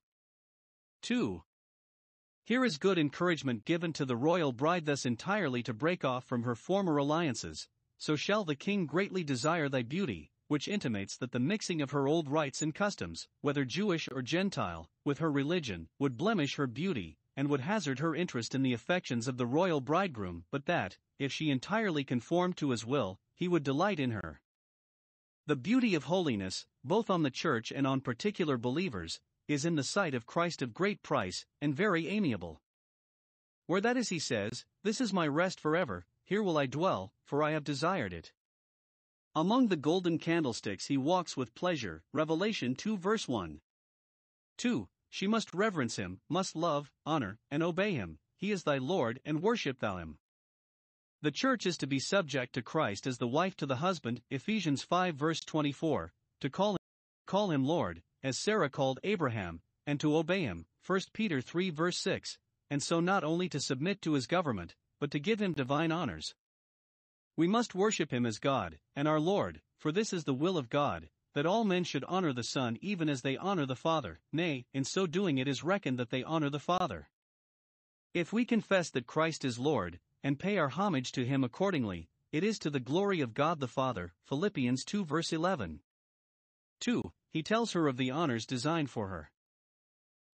2. 1.03 1.43
Here 2.45 2.65
is 2.65 2.79
good 2.79 2.99
encouragement 2.99 3.65
given 3.65 3.93
to 3.93 4.05
the 4.05 4.17
royal 4.17 4.53
bride 4.53 4.87
thus 4.87 5.07
entirely 5.07 5.63
to 5.63 5.73
break 5.73 6.05
off 6.05 6.25
from 6.25 6.43
her 6.43 6.57
former 6.57 6.97
alliances, 6.97 7.69
so 7.97 8.17
shall 8.17 8.45
the 8.45 8.57
king 8.57 8.87
greatly 8.87 9.23
desire 9.23 9.69
thy 9.69 9.83
beauty, 9.83 10.33
which 10.49 10.67
intimates 10.67 11.17
that 11.17 11.31
the 11.31 11.39
mixing 11.39 11.81
of 11.81 11.93
her 11.93 12.09
old 12.09 12.29
rites 12.29 12.61
and 12.61 12.75
customs, 12.75 13.29
whether 13.41 13.65
Jewish 13.65 14.09
or 14.11 14.21
Gentile, 14.21 14.91
with 15.05 15.19
her 15.19 15.31
religion, 15.31 15.89
would 16.01 16.17
blemish 16.17 16.57
her 16.57 16.67
beauty, 16.67 17.19
and 17.37 17.49
would 17.49 17.61
hazard 17.61 17.99
her 17.99 18.15
interest 18.15 18.55
in 18.55 18.63
the 18.63 18.73
affections 18.73 19.29
of 19.29 19.37
the 19.37 19.47
royal 19.47 19.81
bridegroom, 19.81 20.45
but 20.51 20.67
that, 20.67 20.99
if 21.19 21.33
she 21.33 21.51
entirely 21.51 22.05
conformed 22.05 22.57
to 22.57 22.71
his 22.71 22.85
will, 22.85 23.19
he 23.35 23.49
would 23.49 23.63
delight 23.63 24.01
in 24.01 24.11
her. 24.11 24.41
The 25.47 25.57
beauty 25.57 25.95
of 25.95 26.05
holiness, 26.05 26.67
both 26.85 27.11
on 27.11 27.23
the 27.23 27.31
church 27.31 27.73
and 27.73 27.87
on 27.87 28.01
particular 28.01 28.57
believers, 28.57 29.21
is 29.49 29.65
in 29.65 29.75
the 29.75 29.83
sight 29.83 30.15
of 30.15 30.27
Christ 30.27 30.63
of 30.63 30.75
great 30.75 31.03
price, 31.03 31.45
and 31.61 31.75
very 31.75 32.09
amiable. 32.09 32.63
Where 33.67 33.81
that 33.81 33.97
is, 33.97 34.09
he 34.09 34.19
says, 34.19 34.65
This 34.83 35.01
is 35.01 35.13
my 35.13 35.27
rest 35.27 35.61
forever, 35.61 36.07
here 36.25 36.43
will 36.43 36.59
I 36.59 36.67
dwell, 36.67 37.13
for 37.25 37.43
I 37.43 37.51
have 37.53 37.65
desired 37.65 38.13
it. 38.13 38.33
Among 39.35 39.69
the 39.69 39.77
golden 39.77 40.19
candlesticks 40.19 40.87
he 40.87 40.97
walks 40.97 41.37
with 41.37 41.55
pleasure. 41.55 42.03
Revelation 42.13 42.75
2 42.75 42.97
verse 42.97 43.29
1. 43.29 43.61
2. 44.59 44.89
She 45.11 45.27
must 45.27 45.53
reverence 45.53 45.97
him, 45.97 46.21
must 46.29 46.55
love, 46.55 46.91
honor, 47.05 47.39
and 47.51 47.63
obey 47.63 47.93
him. 47.93 48.19
He 48.37 48.53
is 48.53 48.63
thy 48.63 48.79
Lord, 48.79 49.21
and 49.25 49.43
worship 49.43 49.81
thou 49.81 49.99
him. 49.99 50.19
The 51.21 51.31
church 51.31 51.67
is 51.67 51.77
to 51.79 51.87
be 51.87 51.99
subject 51.99 52.55
to 52.55 52.63
Christ 52.63 53.07
as 53.07 53.19
the 53.19 53.29
wife 53.29 53.55
to 53.57 53.67
the 53.67 53.77
husband, 53.77 54.23
Ephesians 54.31 54.83
5 54.83 55.17
verse 55.17 55.41
24, 55.41 56.15
to 56.41 56.49
call 56.49 56.73
him, 56.73 56.79
call 57.27 57.51
him 57.51 57.65
Lord, 57.65 58.03
as 58.23 58.39
Sarah 58.39 58.71
called 58.71 59.01
Abraham, 59.05 59.61
and 59.87 60.01
to 60.01 60.17
obey 60.17 60.43
him, 60.43 60.65
1 60.87 61.01
Peter 61.13 61.43
3 61.43 61.69
verse 61.71 61.99
6, 61.99 62.39
and 62.71 62.83
so 62.83 63.01
not 63.01 63.25
only 63.25 63.49
to 63.51 63.61
submit 63.61 64.01
to 64.03 64.15
his 64.15 64.27
government, 64.27 64.75
but 64.99 65.11
to 65.11 65.19
give 65.19 65.43
him 65.43 65.53
divine 65.53 65.93
honors. 65.93 66.35
We 67.37 67.49
must 67.49 67.75
worship 67.75 68.13
him 68.13 68.25
as 68.25 68.39
God, 68.39 68.79
and 68.95 69.09
our 69.09 69.21
Lord, 69.21 69.61
for 69.77 69.93
this 69.93 70.13
is 70.13 70.25
the 70.25 70.35
will 70.35 70.57
of 70.57 70.71
God, 70.71 71.09
that 71.35 71.47
all 71.47 71.65
men 71.65 71.85
should 71.85 72.05
honor 72.05 72.33
the 72.33 72.43
Son 72.43 72.79
even 72.81 73.09
as 73.09 73.23
they 73.23 73.37
honor 73.37 73.67
the 73.67 73.77
Father, 73.77 74.21
nay, 74.33 74.67
in 74.73 74.85
so 74.85 75.07
doing 75.07 75.39
it 75.39 75.49
is 75.49 75.63
reckoned 75.63 75.99
that 75.99 76.11
they 76.11 76.23
honor 76.25 76.51
the 76.51 76.59
Father. 76.59 77.09
If 78.13 78.33
we 78.33 78.45
confess 78.45 78.91
that 78.91 79.07
Christ 79.07 79.45
is 79.45 79.59
Lord, 79.59 80.01
and 80.23 80.39
pay 80.39 80.59
our 80.59 80.69
homage 80.69 81.13
to 81.13 81.25
him 81.25 81.45
accordingly, 81.45 82.09
it 82.33 82.45
is 82.45 82.59
to 82.61 82.71
the 82.71 82.81
glory 82.81 83.21
of 83.21 83.35
God 83.35 83.61
the 83.61 83.69
Father. 83.69 84.13
Philippians 84.25 84.85
2 84.85 85.05
verse 85.05 85.33
11. 85.33 85.81
2. 86.81 87.13
He 87.31 87.43
tells 87.43 87.73
her 87.73 87.87
of 87.87 87.97
the 87.97 88.11
honors 88.11 88.47
designed 88.47 88.91
for 88.91 89.09
her. 89.09 89.31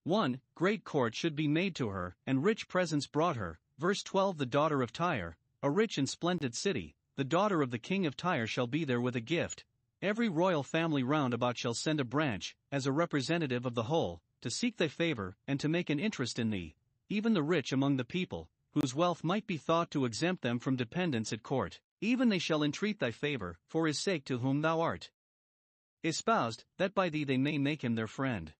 1. 0.04 0.40
Great 0.54 0.84
court 0.84 1.14
should 1.14 1.34
be 1.34 1.48
made 1.48 1.74
to 1.76 1.88
her, 1.88 2.16
and 2.26 2.44
rich 2.44 2.68
presents 2.68 3.06
brought 3.06 3.36
her. 3.36 3.58
Verse 3.78 4.02
12 4.02 4.38
The 4.38 4.46
daughter 4.46 4.80
of 4.80 4.92
Tyre, 4.92 5.36
a 5.62 5.70
rich 5.70 5.98
and 5.98 6.08
splendid 6.08 6.54
city, 6.54 6.94
the 7.16 7.24
daughter 7.24 7.60
of 7.60 7.70
the 7.70 7.78
king 7.78 8.06
of 8.06 8.16
Tyre 8.16 8.46
shall 8.46 8.66
be 8.66 8.84
there 8.84 9.00
with 9.00 9.16
a 9.16 9.20
gift. 9.20 9.64
Every 10.02 10.28
royal 10.28 10.62
family 10.62 11.02
round 11.02 11.32
about 11.32 11.56
shall 11.56 11.72
send 11.72 12.00
a 12.00 12.04
branch, 12.04 12.54
as 12.70 12.86
a 12.86 12.92
representative 12.92 13.64
of 13.64 13.74
the 13.74 13.84
whole, 13.84 14.20
to 14.42 14.50
seek 14.50 14.76
thy 14.76 14.88
favor, 14.88 15.36
and 15.46 15.58
to 15.60 15.68
make 15.68 15.88
an 15.88 15.98
interest 15.98 16.38
in 16.38 16.50
thee. 16.50 16.76
Even 17.08 17.32
the 17.32 17.42
rich 17.42 17.72
among 17.72 17.96
the 17.96 18.04
people, 18.04 18.50
whose 18.72 18.94
wealth 18.94 19.24
might 19.24 19.46
be 19.46 19.56
thought 19.56 19.90
to 19.92 20.04
exempt 20.04 20.42
them 20.42 20.58
from 20.58 20.76
dependence 20.76 21.32
at 21.32 21.42
court, 21.42 21.80
even 22.02 22.28
they 22.28 22.38
shall 22.38 22.62
entreat 22.62 22.98
thy 22.98 23.10
favor, 23.10 23.58
for 23.66 23.86
his 23.86 23.98
sake 23.98 24.26
to 24.26 24.38
whom 24.38 24.60
thou 24.60 24.80
art 24.80 25.10
espoused, 26.04 26.64
that 26.76 26.94
by 26.94 27.08
thee 27.08 27.24
they 27.24 27.38
may 27.38 27.56
make 27.56 27.82
him 27.82 27.94
their 27.94 28.06
friend. 28.06 28.52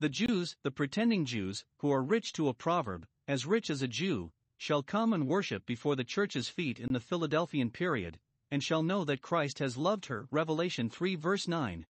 The 0.00 0.10
Jews, 0.10 0.56
the 0.62 0.70
pretending 0.70 1.24
Jews, 1.24 1.64
who 1.78 1.90
are 1.90 2.02
rich 2.02 2.34
to 2.34 2.48
a 2.48 2.54
proverb, 2.54 3.08
as 3.26 3.46
rich 3.46 3.70
as 3.70 3.80
a 3.80 3.88
Jew, 3.88 4.32
shall 4.58 4.82
come 4.82 5.14
and 5.14 5.26
worship 5.26 5.64
before 5.64 5.96
the 5.96 6.04
church's 6.04 6.50
feet 6.50 6.78
in 6.78 6.92
the 6.92 7.00
Philadelphian 7.00 7.70
period, 7.70 8.20
and 8.50 8.62
shall 8.62 8.82
know 8.82 9.04
that 9.04 9.22
Christ 9.22 9.58
has 9.58 9.76
loved 9.76 10.06
her. 10.06 10.26
Revelation 10.30 10.88
3 10.88 11.14
verse 11.16 11.48
9. 11.48 11.86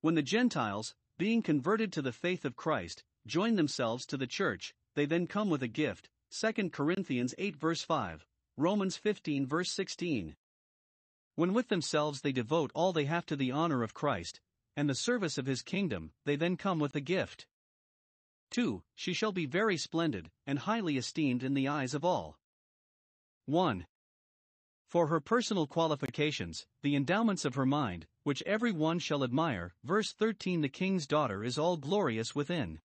When 0.00 0.14
the 0.14 0.22
Gentiles, 0.22 0.94
being 1.18 1.42
converted 1.42 1.92
to 1.92 2.02
the 2.02 2.12
faith 2.12 2.44
of 2.44 2.56
Christ, 2.56 3.04
join 3.26 3.54
themselves 3.56 4.04
to 4.06 4.16
the 4.16 4.26
church, 4.26 4.74
they 4.94 5.06
then 5.06 5.26
come 5.26 5.50
with 5.50 5.62
a 5.62 5.68
gift. 5.68 6.10
2 6.30 6.70
Corinthians 6.70 7.34
8 7.38 7.56
verse 7.56 7.82
5, 7.82 8.26
Romans 8.56 8.96
15 8.96 9.46
verse 9.46 9.70
16. 9.70 10.36
When 11.34 11.52
with 11.52 11.68
themselves 11.68 12.20
they 12.20 12.32
devote 12.32 12.70
all 12.74 12.92
they 12.92 13.04
have 13.04 13.26
to 13.26 13.36
the 13.36 13.52
honor 13.52 13.82
of 13.82 13.94
Christ, 13.94 14.40
and 14.76 14.88
the 14.88 14.94
service 14.94 15.38
of 15.38 15.46
his 15.46 15.62
kingdom, 15.62 16.12
they 16.24 16.36
then 16.36 16.56
come 16.56 16.78
with 16.78 16.96
a 16.96 17.00
gift. 17.00 17.46
2. 18.50 18.82
She 18.94 19.12
shall 19.14 19.32
be 19.32 19.46
very 19.46 19.76
splendid, 19.76 20.30
and 20.46 20.58
highly 20.58 20.96
esteemed 20.96 21.42
in 21.42 21.54
the 21.54 21.68
eyes 21.68 21.94
of 21.94 22.04
all. 22.04 22.38
1. 23.46 23.86
For 24.92 25.06
her 25.06 25.20
personal 25.20 25.66
qualifications, 25.66 26.66
the 26.82 26.94
endowments 26.96 27.46
of 27.46 27.54
her 27.54 27.64
mind, 27.64 28.06
which 28.24 28.42
every 28.42 28.72
one 28.72 28.98
shall 28.98 29.24
admire, 29.24 29.74
verse 29.82 30.12
13 30.12 30.60
The 30.60 30.68
king's 30.68 31.06
daughter 31.06 31.42
is 31.42 31.56
all 31.56 31.78
glorious 31.78 32.34
within. 32.34 32.78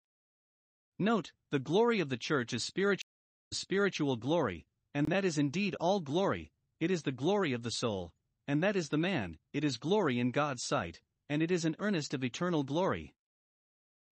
Note, 0.97 1.33
the 1.51 1.59
glory 1.59 1.99
of 1.99 2.07
the 2.07 2.15
church 2.15 2.53
is 2.53 2.63
spiritual, 2.63 3.09
spiritual 3.51 4.15
glory, 4.15 4.65
and 4.93 5.07
that 5.07 5.25
is 5.25 5.37
indeed 5.37 5.75
all 5.81 5.99
glory, 5.99 6.49
it 6.79 6.91
is 6.91 7.03
the 7.03 7.11
glory 7.11 7.51
of 7.51 7.63
the 7.63 7.71
soul, 7.71 8.13
and 8.47 8.63
that 8.63 8.77
is 8.77 8.87
the 8.87 8.97
man, 8.97 9.37
it 9.51 9.65
is 9.65 9.75
glory 9.75 10.17
in 10.17 10.31
God's 10.31 10.63
sight, 10.63 11.01
and 11.27 11.43
it 11.43 11.51
is 11.51 11.65
an 11.65 11.75
earnest 11.77 12.13
of 12.13 12.23
eternal 12.23 12.63
glory. 12.63 13.15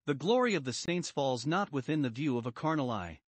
The 0.04 0.12
glory 0.12 0.54
of 0.54 0.64
the 0.64 0.74
saints 0.74 1.10
falls 1.10 1.46
not 1.46 1.72
within 1.72 2.02
the 2.02 2.10
view 2.10 2.36
of 2.36 2.44
a 2.44 2.52
carnal 2.52 2.90
eye. 2.90 3.20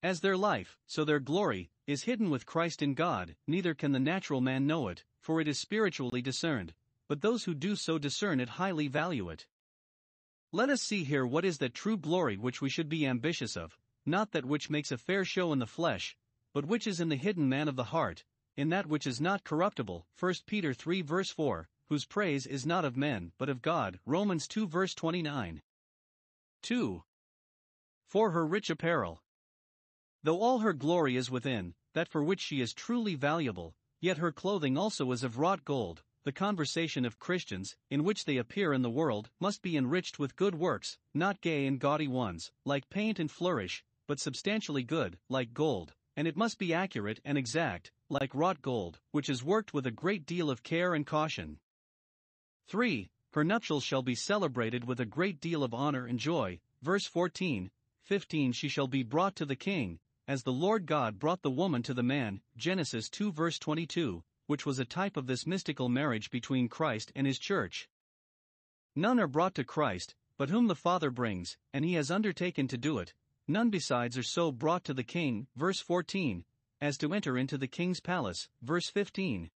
As 0.00 0.20
their 0.20 0.36
life, 0.36 0.78
so 0.86 1.04
their 1.04 1.18
glory, 1.18 1.72
is 1.86 2.04
hidden 2.04 2.30
with 2.30 2.46
Christ 2.46 2.82
in 2.82 2.94
God, 2.94 3.36
neither 3.46 3.74
can 3.74 3.92
the 3.92 4.00
natural 4.00 4.40
man 4.40 4.66
know 4.66 4.88
it, 4.88 5.04
for 5.20 5.40
it 5.40 5.48
is 5.48 5.58
spiritually 5.58 6.22
discerned, 6.22 6.74
but 7.08 7.20
those 7.20 7.44
who 7.44 7.54
do 7.54 7.76
so 7.76 7.98
discern 7.98 8.40
it 8.40 8.50
highly 8.50 8.88
value 8.88 9.28
it. 9.28 9.46
Let 10.52 10.70
us 10.70 10.82
see 10.82 11.04
here 11.04 11.26
what 11.26 11.44
is 11.44 11.58
that 11.58 11.74
true 11.74 11.96
glory 11.96 12.36
which 12.36 12.60
we 12.60 12.70
should 12.70 12.88
be 12.88 13.06
ambitious 13.06 13.56
of, 13.56 13.76
not 14.06 14.32
that 14.32 14.46
which 14.46 14.70
makes 14.70 14.92
a 14.92 14.98
fair 14.98 15.24
show 15.24 15.52
in 15.52 15.58
the 15.58 15.66
flesh, 15.66 16.16
but 16.52 16.66
which 16.66 16.86
is 16.86 17.00
in 17.00 17.08
the 17.08 17.16
hidden 17.16 17.48
man 17.48 17.68
of 17.68 17.76
the 17.76 17.84
heart, 17.84 18.24
in 18.56 18.68
that 18.68 18.86
which 18.86 19.06
is 19.06 19.20
not 19.20 19.44
corruptible. 19.44 20.06
1 20.18 20.34
Peter 20.46 20.72
3 20.72 21.02
verse 21.02 21.30
4, 21.30 21.68
whose 21.88 22.06
praise 22.06 22.46
is 22.46 22.64
not 22.64 22.84
of 22.84 22.96
men, 22.96 23.32
but 23.38 23.48
of 23.48 23.62
God. 23.62 23.98
Romans 24.06 24.46
2 24.46 24.68
verse 24.68 24.94
29. 24.94 25.60
2. 26.62 27.02
For 28.06 28.30
her 28.30 28.46
rich 28.46 28.70
apparel. 28.70 29.23
Though 30.24 30.40
all 30.40 30.60
her 30.60 30.72
glory 30.72 31.16
is 31.16 31.30
within, 31.30 31.74
that 31.92 32.08
for 32.08 32.24
which 32.24 32.40
she 32.40 32.62
is 32.62 32.72
truly 32.72 33.14
valuable, 33.14 33.76
yet 34.00 34.16
her 34.16 34.32
clothing 34.32 34.74
also 34.74 35.12
is 35.12 35.22
of 35.22 35.36
wrought 35.36 35.66
gold. 35.66 36.02
The 36.24 36.32
conversation 36.32 37.04
of 37.04 37.18
Christians, 37.18 37.76
in 37.90 38.04
which 38.04 38.24
they 38.24 38.38
appear 38.38 38.72
in 38.72 38.80
the 38.80 38.88
world, 38.88 39.28
must 39.38 39.60
be 39.60 39.76
enriched 39.76 40.18
with 40.18 40.34
good 40.34 40.54
works, 40.54 40.96
not 41.12 41.42
gay 41.42 41.66
and 41.66 41.78
gaudy 41.78 42.08
ones, 42.08 42.52
like 42.64 42.88
paint 42.88 43.18
and 43.18 43.30
flourish, 43.30 43.84
but 44.06 44.18
substantially 44.18 44.82
good, 44.82 45.18
like 45.28 45.52
gold, 45.52 45.92
and 46.16 46.26
it 46.26 46.38
must 46.38 46.58
be 46.58 46.72
accurate 46.72 47.20
and 47.22 47.36
exact, 47.36 47.92
like 48.08 48.34
wrought 48.34 48.62
gold, 48.62 49.00
which 49.10 49.28
is 49.28 49.44
worked 49.44 49.74
with 49.74 49.86
a 49.86 49.90
great 49.90 50.24
deal 50.24 50.48
of 50.48 50.62
care 50.62 50.94
and 50.94 51.06
caution. 51.06 51.58
3. 52.68 53.10
Her 53.34 53.44
nuptials 53.44 53.84
shall 53.84 54.02
be 54.02 54.14
celebrated 54.14 54.84
with 54.84 55.00
a 55.00 55.04
great 55.04 55.38
deal 55.38 55.62
of 55.62 55.74
honor 55.74 56.06
and 56.06 56.18
joy. 56.18 56.60
Verse 56.80 57.06
14, 57.06 57.70
15 58.04 58.52
She 58.52 58.68
shall 58.68 58.88
be 58.88 59.02
brought 59.02 59.36
to 59.36 59.44
the 59.44 59.56
king, 59.56 59.98
as 60.26 60.42
the 60.42 60.52
Lord 60.52 60.86
God 60.86 61.18
brought 61.18 61.42
the 61.42 61.50
woman 61.50 61.82
to 61.82 61.94
the 61.94 62.02
man. 62.02 62.40
Genesis 62.56 63.08
2 63.08 63.32
verse 63.32 63.58
22, 63.58 64.22
which 64.46 64.64
was 64.64 64.78
a 64.78 64.84
type 64.84 65.16
of 65.16 65.26
this 65.26 65.46
mystical 65.46 65.88
marriage 65.88 66.30
between 66.30 66.68
Christ 66.68 67.12
and 67.14 67.26
his 67.26 67.38
church. 67.38 67.88
None 68.96 69.18
are 69.18 69.26
brought 69.26 69.54
to 69.56 69.64
Christ, 69.64 70.14
but 70.38 70.50
whom 70.50 70.66
the 70.66 70.74
Father 70.74 71.10
brings, 71.10 71.56
and 71.72 71.84
he 71.84 71.94
has 71.94 72.10
undertaken 72.10 72.68
to 72.68 72.78
do 72.78 72.98
it. 72.98 73.14
None 73.46 73.70
besides 73.70 74.16
are 74.16 74.22
so 74.22 74.50
brought 74.50 74.84
to 74.84 74.94
the 74.94 75.04
king. 75.04 75.46
Verse 75.56 75.80
14, 75.80 76.44
as 76.80 76.96
to 76.98 77.12
enter 77.12 77.36
into 77.36 77.58
the 77.58 77.66
king's 77.66 78.00
palace. 78.00 78.48
Verse 78.62 78.88
15. 78.88 79.50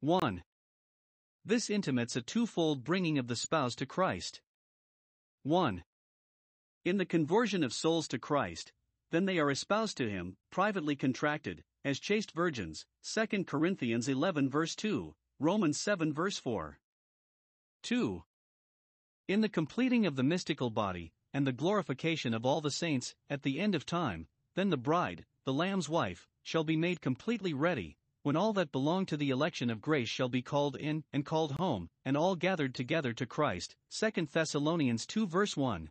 1. 0.00 0.42
This 1.44 1.70
intimates 1.70 2.16
a 2.16 2.22
twofold 2.22 2.84
bringing 2.84 3.18
of 3.18 3.28
the 3.28 3.36
spouse 3.36 3.74
to 3.76 3.86
Christ. 3.86 4.40
1. 5.42 5.82
In 6.84 6.98
the 6.98 7.06
conversion 7.06 7.62
of 7.64 7.72
souls 7.72 8.08
to 8.08 8.18
Christ, 8.18 8.72
then 9.12 9.26
they 9.26 9.38
are 9.38 9.50
espoused 9.50 9.96
to 9.98 10.10
him, 10.10 10.36
privately 10.50 10.96
contracted, 10.96 11.62
as 11.84 12.00
chaste 12.00 12.32
virgins. 12.32 12.86
2 13.04 13.44
Corinthians 13.44 14.08
11 14.08 14.48
verse 14.48 14.74
2, 14.74 15.14
Romans 15.38 15.78
7 15.78 16.12
verse 16.14 16.38
4. 16.38 16.78
2. 17.82 18.24
In 19.28 19.40
the 19.42 19.48
completing 19.48 20.06
of 20.06 20.16
the 20.16 20.22
mystical 20.22 20.70
body, 20.70 21.12
and 21.34 21.46
the 21.46 21.52
glorification 21.52 22.32
of 22.32 22.46
all 22.46 22.62
the 22.62 22.70
saints, 22.70 23.14
at 23.28 23.42
the 23.42 23.60
end 23.60 23.74
of 23.74 23.84
time, 23.84 24.28
then 24.54 24.70
the 24.70 24.76
bride, 24.76 25.26
the 25.44 25.52
Lamb's 25.52 25.88
wife, 25.88 26.26
shall 26.42 26.64
be 26.64 26.76
made 26.76 27.00
completely 27.00 27.52
ready, 27.52 27.98
when 28.22 28.36
all 28.36 28.52
that 28.54 28.72
belong 28.72 29.04
to 29.04 29.16
the 29.16 29.30
election 29.30 29.68
of 29.68 29.80
grace 29.80 30.08
shall 30.08 30.28
be 30.28 30.42
called 30.42 30.76
in, 30.76 31.04
and 31.12 31.26
called 31.26 31.52
home, 31.52 31.90
and 32.04 32.16
all 32.16 32.34
gathered 32.34 32.74
together 32.74 33.12
to 33.12 33.26
Christ. 33.26 33.76
2 33.90 34.26
Thessalonians 34.32 35.04
2 35.06 35.26
verse 35.26 35.56
1. 35.56 35.90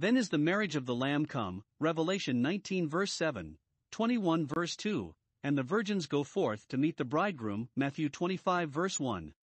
Then 0.00 0.16
is 0.16 0.30
the 0.30 0.38
marriage 0.38 0.76
of 0.76 0.86
the 0.86 0.94
Lamb 0.94 1.26
come, 1.26 1.62
Revelation 1.78 2.40
19 2.40 2.88
verse 2.88 3.12
7, 3.12 3.58
21 3.92 4.46
verse 4.46 4.74
2, 4.74 5.14
and 5.42 5.58
the 5.58 5.62
virgins 5.62 6.06
go 6.06 6.24
forth 6.24 6.66
to 6.68 6.78
meet 6.78 6.96
the 6.96 7.04
bridegroom, 7.04 7.68
Matthew 7.76 8.08
25 8.08 8.70
verse 8.70 8.98
1. 8.98 9.34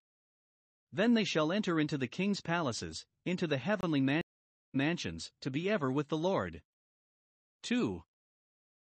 Then 0.91 1.13
they 1.13 1.26
shall 1.26 1.52
enter 1.52 1.80
into 1.80 1.96
the 1.96 2.08
king's 2.08 2.41
palaces, 2.41 3.06
into 3.24 3.46
the 3.46 3.60
heavenly 3.60 4.02
man- 4.02 4.24
mansions, 4.74 5.32
to 5.41 5.52
be 5.52 5.70
ever 5.70 5.91
with 5.91 6.08
the 6.08 6.17
Lord. 6.17 6.63
2. 7.62 8.02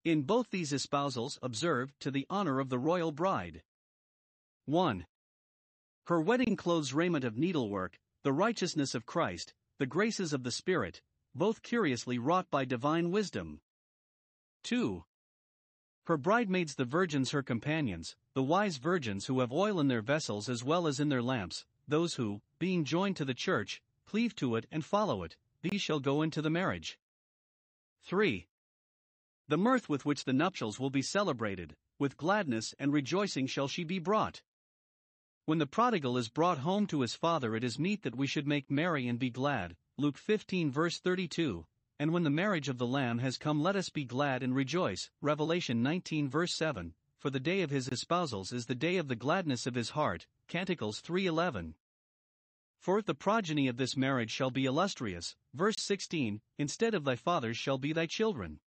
In 0.06 0.22
both 0.22 0.52
these 0.52 0.72
espousals, 0.72 1.38
observe, 1.41 1.91
to 2.00 2.10
the 2.10 2.26
honor 2.30 2.62
of 2.62 2.69
the 2.69 2.80
royal 2.80 3.12
bride. 3.12 3.63
1. 4.63 5.06
Her 6.08 6.22
wedding 6.22 6.56
clothes 6.56 6.93
raiment 6.93 7.26
of 7.26 7.38
needlework, 7.38 8.00
the 8.24 8.32
righteousness 8.32 8.95
of 8.95 9.06
Christ, 9.06 9.54
the 9.78 9.86
graces 9.86 10.32
of 10.32 10.43
the 10.43 10.52
Spirit, 10.52 11.02
both 11.36 11.62
curiously 11.62 12.18
wrought 12.18 12.50
by 12.50 12.65
divine 12.65 13.12
wisdom. 13.12 13.62
2. 14.63 15.04
Her 16.06 16.18
bridemaids 16.18 16.76
the 16.76 16.86
virgins 16.86 17.32
her 17.32 17.44
companions, 17.44 18.15
the 18.34 18.44
wise 18.44 18.78
virgins 18.78 19.28
who 19.28 19.39
have 19.39 19.52
oil 19.52 19.80
in 19.80 19.88
their 19.88 20.02
vessels 20.02 20.50
as 20.50 20.63
well 20.63 20.88
as 20.88 21.00
in 21.00 21.10
their 21.10 21.22
lamps, 21.22 21.65
those 21.88 22.15
who, 22.15 22.42
being 22.58 22.84
joined 22.84 23.15
to 23.18 23.26
the 23.26 23.34
church, 23.34 23.82
cleave 24.06 24.36
to 24.36 24.56
it 24.56 24.65
and 24.72 24.84
follow 24.84 25.24
it, 25.24 25.38
these 25.62 25.82
shall 25.82 26.00
go 26.00 26.22
into 26.22 26.42
the 26.42 26.50
marriage. 26.50 26.98
3. 28.04 28.48
The 29.48 29.58
mirth 29.58 29.89
with 29.89 30.06
which 30.06 30.24
the 30.24 30.34
nuptials 30.34 30.80
will 30.80 30.89
be 30.89 31.02
celebrated, 31.02 31.76
with 31.98 32.18
gladness 32.18 32.74
and 32.80 32.94
rejoicing 32.94 33.48
shall 33.48 33.68
she 33.68 33.84
be 33.84 34.00
brought. 34.00 34.42
When 35.46 35.58
the 35.58 35.68
prodigal 35.68 36.18
is 36.18 36.30
brought 36.30 36.60
home 36.60 36.86
to 36.88 37.02
his 37.02 37.15
father, 37.15 37.56
it 37.56 37.63
is 37.63 37.80
meet 37.80 38.04
that 38.04 38.15
we 38.15 38.28
should 38.28 38.48
make 38.48 38.70
merry 38.70 39.08
and 39.08 39.18
be 39.18 39.30
glad. 39.30 39.76
Luke 40.00 40.18
15, 40.18 40.72
verse 40.72 40.98
32. 40.98 41.66
And 42.00 42.14
when 42.14 42.24
the 42.24 42.30
marriage 42.30 42.70
of 42.70 42.78
the 42.78 42.88
Lamb 42.88 43.18
has 43.18 43.38
come, 43.38 43.62
let 43.62 43.76
us 43.76 43.90
be 43.90 44.06
glad 44.06 44.42
and 44.42 44.56
rejoice. 44.56 45.10
Revelation 45.22 45.84
19, 45.84 46.30
verse 46.30 46.56
7. 46.56 46.94
For 47.18 47.30
the 47.30 47.40
day 47.42 47.62
of 47.64 47.70
his 47.70 47.90
espousals 47.90 48.54
is 48.54 48.68
the 48.68 48.76
day 48.76 48.96
of 48.96 49.10
the 49.10 49.18
gladness 49.18 49.68
of 49.68 49.76
his 49.76 49.90
heart. 49.90 50.26
Canticles 50.48 51.02
3:11. 51.02 51.74
For 52.78 53.02
the 53.02 53.14
progeny 53.14 53.68
of 53.68 53.76
this 53.76 53.98
marriage 53.98 54.32
shall 54.32 54.52
be 54.52 54.64
illustrious. 54.64 55.36
Verse 55.54 55.76
16 55.80 56.40
Instead 56.58 56.94
of 56.94 57.04
thy 57.04 57.18
fathers 57.18 57.58
shall 57.58 57.78
be 57.78 57.92
thy 57.92 58.06
children. 58.06 58.62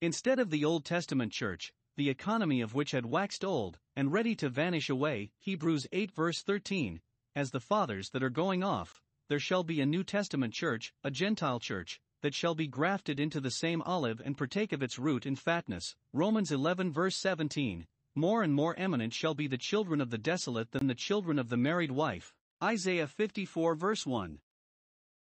Instead 0.00 0.38
of 0.38 0.50
the 0.50 0.64
Old 0.64 0.84
Testament 0.84 1.32
church, 1.32 1.72
the 1.96 2.08
economy 2.08 2.60
of 2.60 2.74
which 2.74 2.92
had 2.92 3.06
waxed 3.06 3.44
old, 3.44 3.80
and 3.96 4.12
ready 4.12 4.36
to 4.36 4.48
vanish 4.48 4.88
away, 4.88 5.32
Hebrews 5.40 5.88
8 5.90 6.12
verse 6.12 6.42
13, 6.42 7.00
as 7.34 7.50
the 7.50 7.58
fathers 7.58 8.10
that 8.10 8.22
are 8.22 8.30
going 8.30 8.62
off, 8.62 9.02
there 9.28 9.38
shall 9.38 9.62
be 9.62 9.80
a 9.80 9.86
New 9.86 10.02
Testament 10.02 10.54
church, 10.54 10.92
a 11.04 11.10
Gentile 11.10 11.60
church, 11.60 12.00
that 12.22 12.34
shall 12.34 12.54
be 12.54 12.66
grafted 12.66 13.20
into 13.20 13.40
the 13.40 13.50
same 13.50 13.82
olive 13.82 14.20
and 14.24 14.36
partake 14.36 14.72
of 14.72 14.82
its 14.82 14.98
root 14.98 15.26
in 15.26 15.36
fatness. 15.36 15.94
Romans 16.12 16.50
11 16.50 16.92
verse 16.92 17.16
17. 17.16 17.86
More 18.14 18.42
and 18.42 18.54
more 18.54 18.74
eminent 18.78 19.12
shall 19.12 19.34
be 19.34 19.46
the 19.46 19.58
children 19.58 20.00
of 20.00 20.10
the 20.10 20.18
desolate 20.18 20.72
than 20.72 20.86
the 20.86 20.94
children 20.94 21.38
of 21.38 21.50
the 21.50 21.56
married 21.56 21.92
wife. 21.92 22.34
Isaiah 22.62 23.06
54 23.06 23.74
verse 23.74 24.06
1. 24.06 24.40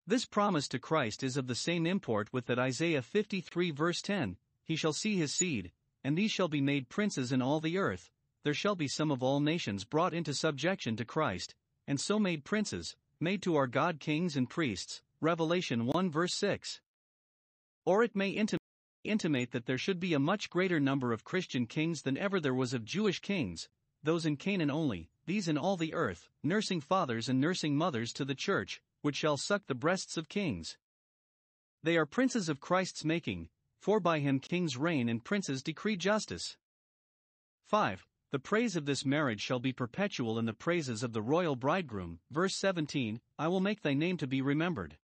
This 0.06 0.26
promise 0.26 0.68
to 0.70 0.80
Christ 0.80 1.24
is 1.24 1.38
of 1.38 1.48
the 1.48 1.56
same 1.56 1.86
import 1.86 2.34
with 2.34 2.48
that 2.48 2.60
Isaiah 2.60 3.02
53 3.02 3.72
verse 3.72 4.02
10 4.02 4.38
He 4.66 4.76
shall 4.76 4.92
see 4.92 5.16
his 5.16 5.34
seed, 5.34 5.72
and 6.04 6.18
these 6.18 6.32
shall 6.32 6.50
be 6.50 6.60
made 6.60 6.90
princes 6.90 7.32
in 7.32 7.42
all 7.42 7.62
the 7.62 7.78
earth. 7.78 8.10
There 8.44 8.54
shall 8.54 8.76
be 8.76 8.90
some 8.90 9.12
of 9.12 9.24
all 9.24 9.40
nations 9.40 9.86
brought 9.86 10.14
into 10.14 10.34
subjection 10.34 10.98
to 10.98 11.06
Christ, 11.06 11.56
and 11.88 12.02
so 12.02 12.20
made 12.20 12.44
princes, 12.44 12.98
made 13.20 13.42
to 13.44 13.56
our 13.56 13.68
God 13.68 14.00
kings 14.00 14.36
and 14.36 14.50
priests. 14.50 15.02
Revelation 15.22 15.86
1 15.86 16.12
verse 16.12 16.34
6. 16.36 16.82
Or 17.86 18.04
it 18.04 18.16
may 18.16 18.36
intim- 18.36 18.58
intimate 19.04 19.52
that 19.52 19.66
there 19.66 19.78
should 19.78 20.00
be 20.00 20.14
a 20.14 20.20
much 20.20 20.50
greater 20.50 20.80
number 20.80 21.14
of 21.14 21.24
Christian 21.24 21.66
kings 21.66 22.02
than 22.02 22.18
ever 22.18 22.40
there 22.40 22.54
was 22.54 22.74
of 22.74 22.86
Jewish 22.86 23.20
kings, 23.20 23.70
those 24.04 24.26
in 24.26 24.38
Canaan 24.38 24.72
only, 24.72 25.10
these 25.26 25.48
in 25.48 25.58
all 25.58 25.78
the 25.78 25.94
earth, 25.94 26.30
nursing 26.44 26.82
fathers 26.82 27.30
and 27.30 27.40
nursing 27.40 27.76
mothers 27.76 28.12
to 28.14 28.26
the 28.26 28.36
church, 28.36 28.82
which 29.02 29.16
shall 29.16 29.38
suck 29.38 29.68
the 29.68 29.76
breasts 29.76 30.18
of 30.18 30.30
kings. 30.30 30.78
They 31.84 31.98
are 31.98 32.06
princes 32.06 32.50
of 32.50 32.60
Christ's 32.60 33.04
making, 33.04 33.50
for 33.80 34.00
by 34.00 34.20
him 34.20 34.40
kings 34.40 34.78
reign 34.78 35.10
and 35.10 35.24
princes 35.24 35.62
decree 35.62 35.98
justice. 35.98 36.58
5. 37.68 38.06
The 38.34 38.40
praise 38.40 38.76
of 38.76 38.88
this 38.88 39.06
marriage 39.06 39.42
shall 39.42 39.60
be 39.60 39.72
perpetual 39.72 40.40
in 40.40 40.46
the 40.46 40.56
praises 40.56 41.04
of 41.04 41.14
the 41.14 41.22
royal 41.22 41.56
bridegroom. 41.56 42.20
Verse 42.32 42.56
17 42.56 43.22
I 43.38 43.48
will 43.48 43.60
make 43.60 43.84
thy 43.84 43.94
name 43.94 44.18
to 44.18 44.26
be 44.26 44.42
remembered. 44.42 44.98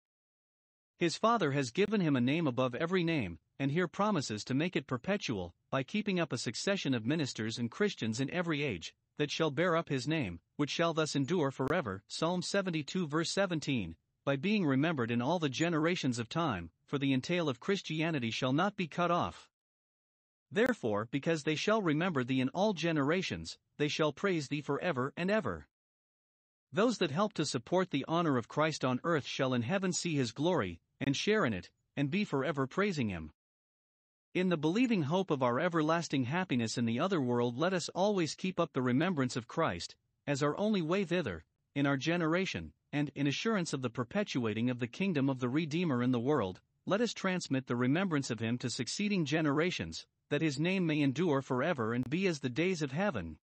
His 0.98 1.16
Father 1.16 1.52
has 1.52 1.70
given 1.70 2.02
him 2.02 2.16
a 2.16 2.22
name 2.22 2.48
above 2.48 2.74
every 2.74 3.04
name, 3.04 3.38
and 3.60 3.72
here 3.72 3.88
promises 3.88 4.44
to 4.46 4.56
make 4.56 4.76
it 4.76 4.88
perpetual, 4.88 5.54
by 5.70 5.84
keeping 5.84 6.20
up 6.20 6.34
a 6.34 6.40
succession 6.40 6.96
of 6.96 7.06
ministers 7.06 7.60
and 7.60 7.70
Christians 7.70 8.20
in 8.20 8.32
every 8.32 8.64
age, 8.64 8.96
that 9.20 9.30
shall 9.30 9.52
bear 9.52 9.76
up 9.76 9.90
his 9.90 10.08
name, 10.08 10.40
which 10.56 10.72
shall 10.72 10.96
thus 10.96 11.16
endure 11.16 11.52
forever. 11.52 12.02
Psalm 12.08 12.42
72 12.42 13.06
verse 13.08 13.30
17. 13.30 13.96
By 14.26 14.38
being 14.38 14.66
remembered 14.66 15.12
in 15.12 15.22
all 15.22 15.38
the 15.38 15.50
generations 15.50 16.18
of 16.18 16.30
time, 16.30 16.72
for 16.88 16.98
the 16.98 17.14
entail 17.14 17.48
of 17.48 17.60
Christianity 17.60 18.32
shall 18.32 18.54
not 18.54 18.76
be 18.76 18.88
cut 18.88 19.12
off. 19.12 19.49
Therefore, 20.52 21.08
because 21.12 21.44
they 21.44 21.56
shall 21.56 21.82
remember 21.82 22.24
thee 22.24 22.42
in 22.42 22.50
all 22.50 22.74
generations, 22.74 23.58
they 23.78 23.88
shall 23.88 24.12
praise 24.12 24.48
thee 24.48 24.62
forever 24.62 25.14
and 25.16 25.30
ever. 25.30 25.68
Those 26.72 26.98
that 27.00 27.12
help 27.12 27.34
to 27.34 27.46
support 27.46 27.92
the 27.92 28.06
honor 28.08 28.38
of 28.38 28.48
Christ 28.48 28.86
on 28.86 29.00
earth 29.04 29.26
shall 29.26 29.54
in 29.54 29.64
heaven 29.64 29.92
see 29.94 30.16
his 30.16 30.32
glory, 30.32 30.80
and 31.00 31.16
share 31.16 31.46
in 31.46 31.54
it, 31.54 31.70
and 31.96 32.10
be 32.10 32.24
forever 32.24 32.68
praising 32.68 33.10
Him. 33.10 33.32
In 34.34 34.50
the 34.50 34.58
believing 34.58 35.04
hope 35.04 35.32
of 35.32 35.42
our 35.42 35.60
everlasting 35.60 36.26
happiness 36.26 36.78
in 36.78 36.86
the 36.86 37.00
other 37.00 37.20
world, 37.20 37.58
let 37.58 37.74
us 37.74 37.90
always 37.90 38.36
keep 38.36 38.60
up 38.60 38.74
the 38.74 38.82
remembrance 38.82 39.36
of 39.36 39.48
Christ, 39.48 39.96
as 40.28 40.44
our 40.44 40.58
only 40.58 40.82
way 40.82 41.04
thither, 41.04 41.44
in 41.76 41.86
our 41.86 41.98
generation, 41.98 42.74
and 42.92 43.10
in 43.16 43.28
assurance 43.28 43.74
of 43.74 43.82
the 43.82 43.90
perpetuating 43.90 44.70
of 44.70 44.80
the 44.80 44.88
kingdom 44.88 45.30
of 45.30 45.40
the 45.40 45.50
Redeemer 45.50 46.04
in 46.04 46.12
the 46.12 46.20
world, 46.20 46.62
let 46.86 47.02
us 47.02 47.14
transmit 47.14 47.68
the 47.68 47.76
remembrance 47.76 48.30
of 48.30 48.40
Him 48.40 48.58
to 48.60 48.70
succeeding 48.70 49.26
generations, 49.26 50.06
that 50.30 50.42
His 50.42 50.60
name 50.60 50.86
may 50.86 51.02
endure 51.02 51.42
forever 51.42 51.94
and 51.94 52.10
be 52.10 52.28
as 52.28 52.40
the 52.40 52.50
days 52.50 52.82
of 52.82 52.92
heaven. 52.92 53.38